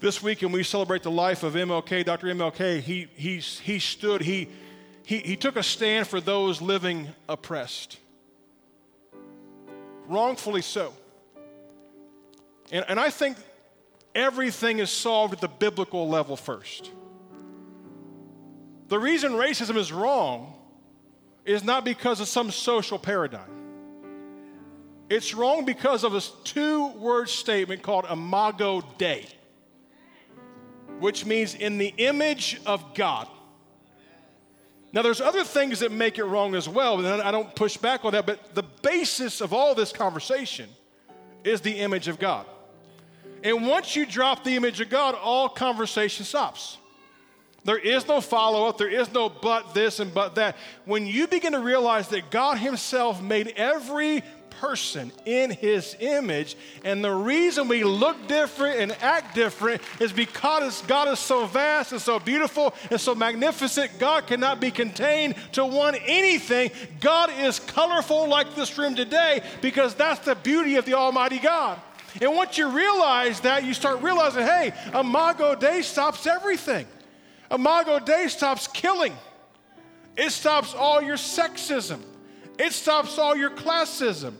This 0.00 0.22
weekend, 0.22 0.52
we 0.52 0.62
celebrate 0.62 1.02
the 1.02 1.10
life 1.10 1.42
of 1.42 1.54
MLK, 1.54 2.04
Dr. 2.04 2.28
MLK. 2.28 2.80
He, 2.80 3.08
he, 3.14 3.38
he 3.38 3.78
stood, 3.78 4.22
he, 4.22 4.48
he, 5.04 5.18
he 5.18 5.36
took 5.36 5.56
a 5.56 5.62
stand 5.62 6.06
for 6.06 6.20
those 6.20 6.62
living 6.62 7.08
oppressed. 7.28 7.98
Wrongfully 10.06 10.62
so. 10.62 10.92
And, 12.72 12.84
and 12.88 12.98
I 12.98 13.10
think 13.10 13.36
everything 14.14 14.78
is 14.78 14.90
solved 14.90 15.34
at 15.34 15.40
the 15.40 15.48
biblical 15.48 16.08
level 16.08 16.36
first. 16.36 16.90
The 18.88 18.98
reason 18.98 19.32
racism 19.32 19.76
is 19.76 19.92
wrong 19.92 20.54
is 21.50 21.64
not 21.64 21.84
because 21.84 22.20
of 22.20 22.28
some 22.28 22.50
social 22.50 22.98
paradigm. 22.98 23.50
It's 25.08 25.34
wrong 25.34 25.64
because 25.64 26.04
of 26.04 26.14
a 26.14 26.20
two 26.44 26.88
word 26.92 27.28
statement 27.28 27.82
called 27.82 28.06
imago 28.08 28.82
Dei, 28.98 29.26
which 31.00 31.26
means 31.26 31.54
in 31.54 31.78
the 31.78 31.92
image 31.96 32.60
of 32.64 32.94
God. 32.94 33.26
Now, 34.92 35.02
there's 35.02 35.20
other 35.20 35.44
things 35.44 35.80
that 35.80 35.92
make 35.92 36.18
it 36.18 36.24
wrong 36.24 36.54
as 36.54 36.68
well, 36.68 36.98
and 36.98 37.22
I 37.22 37.30
don't 37.30 37.54
push 37.54 37.76
back 37.76 38.04
on 38.04 38.12
that, 38.12 38.26
but 38.26 38.54
the 38.54 38.64
basis 38.82 39.40
of 39.40 39.52
all 39.52 39.74
this 39.74 39.92
conversation 39.92 40.68
is 41.44 41.60
the 41.60 41.78
image 41.78 42.08
of 42.08 42.18
God. 42.18 42.46
And 43.42 43.66
once 43.66 43.96
you 43.96 44.04
drop 44.04 44.44
the 44.44 44.56
image 44.56 44.80
of 44.80 44.90
God, 44.90 45.14
all 45.14 45.48
conversation 45.48 46.24
stops. 46.24 46.76
There 47.64 47.78
is 47.78 48.08
no 48.08 48.20
follow 48.20 48.68
up. 48.68 48.78
There 48.78 48.88
is 48.88 49.12
no 49.12 49.28
but 49.28 49.74
this 49.74 50.00
and 50.00 50.12
but 50.14 50.36
that. 50.36 50.56
When 50.86 51.06
you 51.06 51.26
begin 51.26 51.52
to 51.52 51.60
realize 51.60 52.08
that 52.08 52.30
God 52.30 52.58
Himself 52.58 53.20
made 53.22 53.48
every 53.56 54.22
person 54.60 55.12
in 55.26 55.50
His 55.50 55.94
image, 56.00 56.56
and 56.84 57.04
the 57.04 57.12
reason 57.12 57.68
we 57.68 57.84
look 57.84 58.28
different 58.28 58.80
and 58.80 58.92
act 59.02 59.34
different 59.34 59.82
is 60.00 60.12
because 60.12 60.80
God 60.82 61.08
is 61.08 61.18
so 61.18 61.46
vast 61.46 61.92
and 61.92 62.00
so 62.00 62.18
beautiful 62.18 62.74
and 62.90 63.00
so 63.00 63.14
magnificent. 63.14 63.98
God 63.98 64.26
cannot 64.26 64.58
be 64.58 64.70
contained 64.70 65.34
to 65.52 65.64
one 65.64 65.94
anything. 66.06 66.70
God 67.00 67.30
is 67.40 67.58
colorful 67.58 68.26
like 68.26 68.54
this 68.54 68.76
room 68.78 68.94
today 68.94 69.42
because 69.60 69.94
that's 69.94 70.20
the 70.20 70.34
beauty 70.34 70.76
of 70.76 70.86
the 70.86 70.94
Almighty 70.94 71.38
God. 71.38 71.78
And 72.20 72.34
once 72.34 72.56
you 72.56 72.68
realize 72.68 73.40
that, 73.40 73.64
you 73.64 73.74
start 73.74 74.02
realizing 74.02 74.44
hey, 74.44 74.72
Imago 74.94 75.54
Dei 75.54 75.82
stops 75.82 76.26
everything. 76.26 76.86
Imago 77.50 77.98
Dei 77.98 78.28
stops 78.28 78.66
killing, 78.68 79.16
it 80.16 80.30
stops 80.30 80.74
all 80.74 81.02
your 81.02 81.16
sexism, 81.16 82.00
it 82.58 82.72
stops 82.72 83.18
all 83.18 83.36
your 83.36 83.50
classism. 83.50 84.34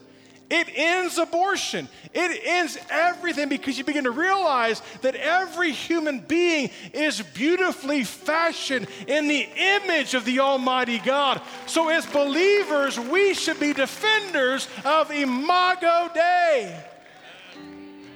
It 0.51 0.67
ends 0.75 1.17
abortion. 1.17 1.87
It 2.13 2.41
ends 2.43 2.77
everything 2.89 3.47
because 3.47 3.77
you 3.77 3.85
begin 3.85 4.03
to 4.03 4.11
realize 4.11 4.81
that 5.01 5.15
every 5.15 5.71
human 5.71 6.19
being 6.19 6.71
is 6.91 7.21
beautifully 7.21 8.03
fashioned 8.03 8.87
in 9.07 9.29
the 9.29 9.47
image 9.55 10.13
of 10.13 10.25
the 10.25 10.41
Almighty 10.41 10.99
God. 10.99 11.41
So, 11.67 11.87
as 11.87 12.05
believers, 12.05 12.99
we 12.99 13.33
should 13.33 13.61
be 13.61 13.71
defenders 13.71 14.67
of 14.83 15.09
Imago 15.09 16.09
Dei. 16.13 16.83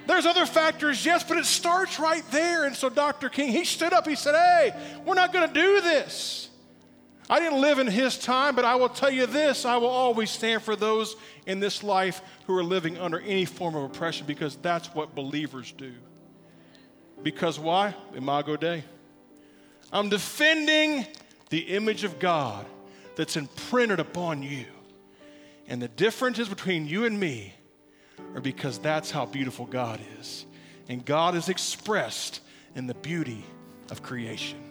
There's 0.06 0.26
other 0.26 0.46
factors, 0.46 1.04
yes, 1.04 1.24
but 1.24 1.36
it 1.36 1.46
starts 1.46 1.98
right 1.98 2.24
there. 2.30 2.64
And 2.64 2.76
so 2.76 2.88
Dr. 2.88 3.28
King, 3.28 3.50
he 3.50 3.64
stood 3.64 3.92
up, 3.92 4.06
he 4.06 4.14
said, 4.14 4.34
Hey, 4.34 5.00
we're 5.04 5.14
not 5.14 5.32
going 5.32 5.48
to 5.48 5.54
do 5.54 5.80
this. 5.80 6.48
I 7.28 7.40
didn't 7.40 7.60
live 7.60 7.80
in 7.80 7.88
his 7.88 8.16
time, 8.16 8.54
but 8.54 8.64
I 8.64 8.76
will 8.76 8.88
tell 8.88 9.10
you 9.10 9.26
this 9.26 9.64
I 9.64 9.76
will 9.78 9.88
always 9.88 10.30
stand 10.30 10.62
for 10.62 10.76
those 10.76 11.16
in 11.44 11.58
this 11.58 11.82
life 11.82 12.22
who 12.46 12.56
are 12.56 12.62
living 12.62 12.98
under 12.98 13.18
any 13.20 13.44
form 13.44 13.74
of 13.74 13.82
oppression 13.82 14.26
because 14.26 14.56
that's 14.56 14.88
what 14.94 15.14
believers 15.14 15.72
do. 15.72 15.92
Because 17.22 17.58
why? 17.58 17.94
Imago 18.14 18.56
Dei. 18.56 18.84
I'm 19.92 20.08
defending 20.08 21.06
the 21.50 21.60
image 21.60 22.04
of 22.04 22.18
God 22.18 22.66
that's 23.16 23.36
imprinted 23.36 23.98
upon 23.98 24.42
you. 24.42 24.66
And 25.66 25.82
the 25.82 25.88
difference 25.88 26.38
is 26.38 26.48
between 26.48 26.86
you 26.86 27.06
and 27.06 27.18
me 27.18 27.54
are 28.36 28.40
because 28.40 28.78
that's 28.78 29.10
how 29.10 29.24
beautiful 29.26 29.64
God 29.64 29.98
is. 30.20 30.44
And 30.88 31.04
God 31.04 31.34
is 31.34 31.48
expressed 31.48 32.40
in 32.74 32.86
the 32.86 32.94
beauty 32.94 33.44
of 33.90 34.02
creation. 34.02 34.65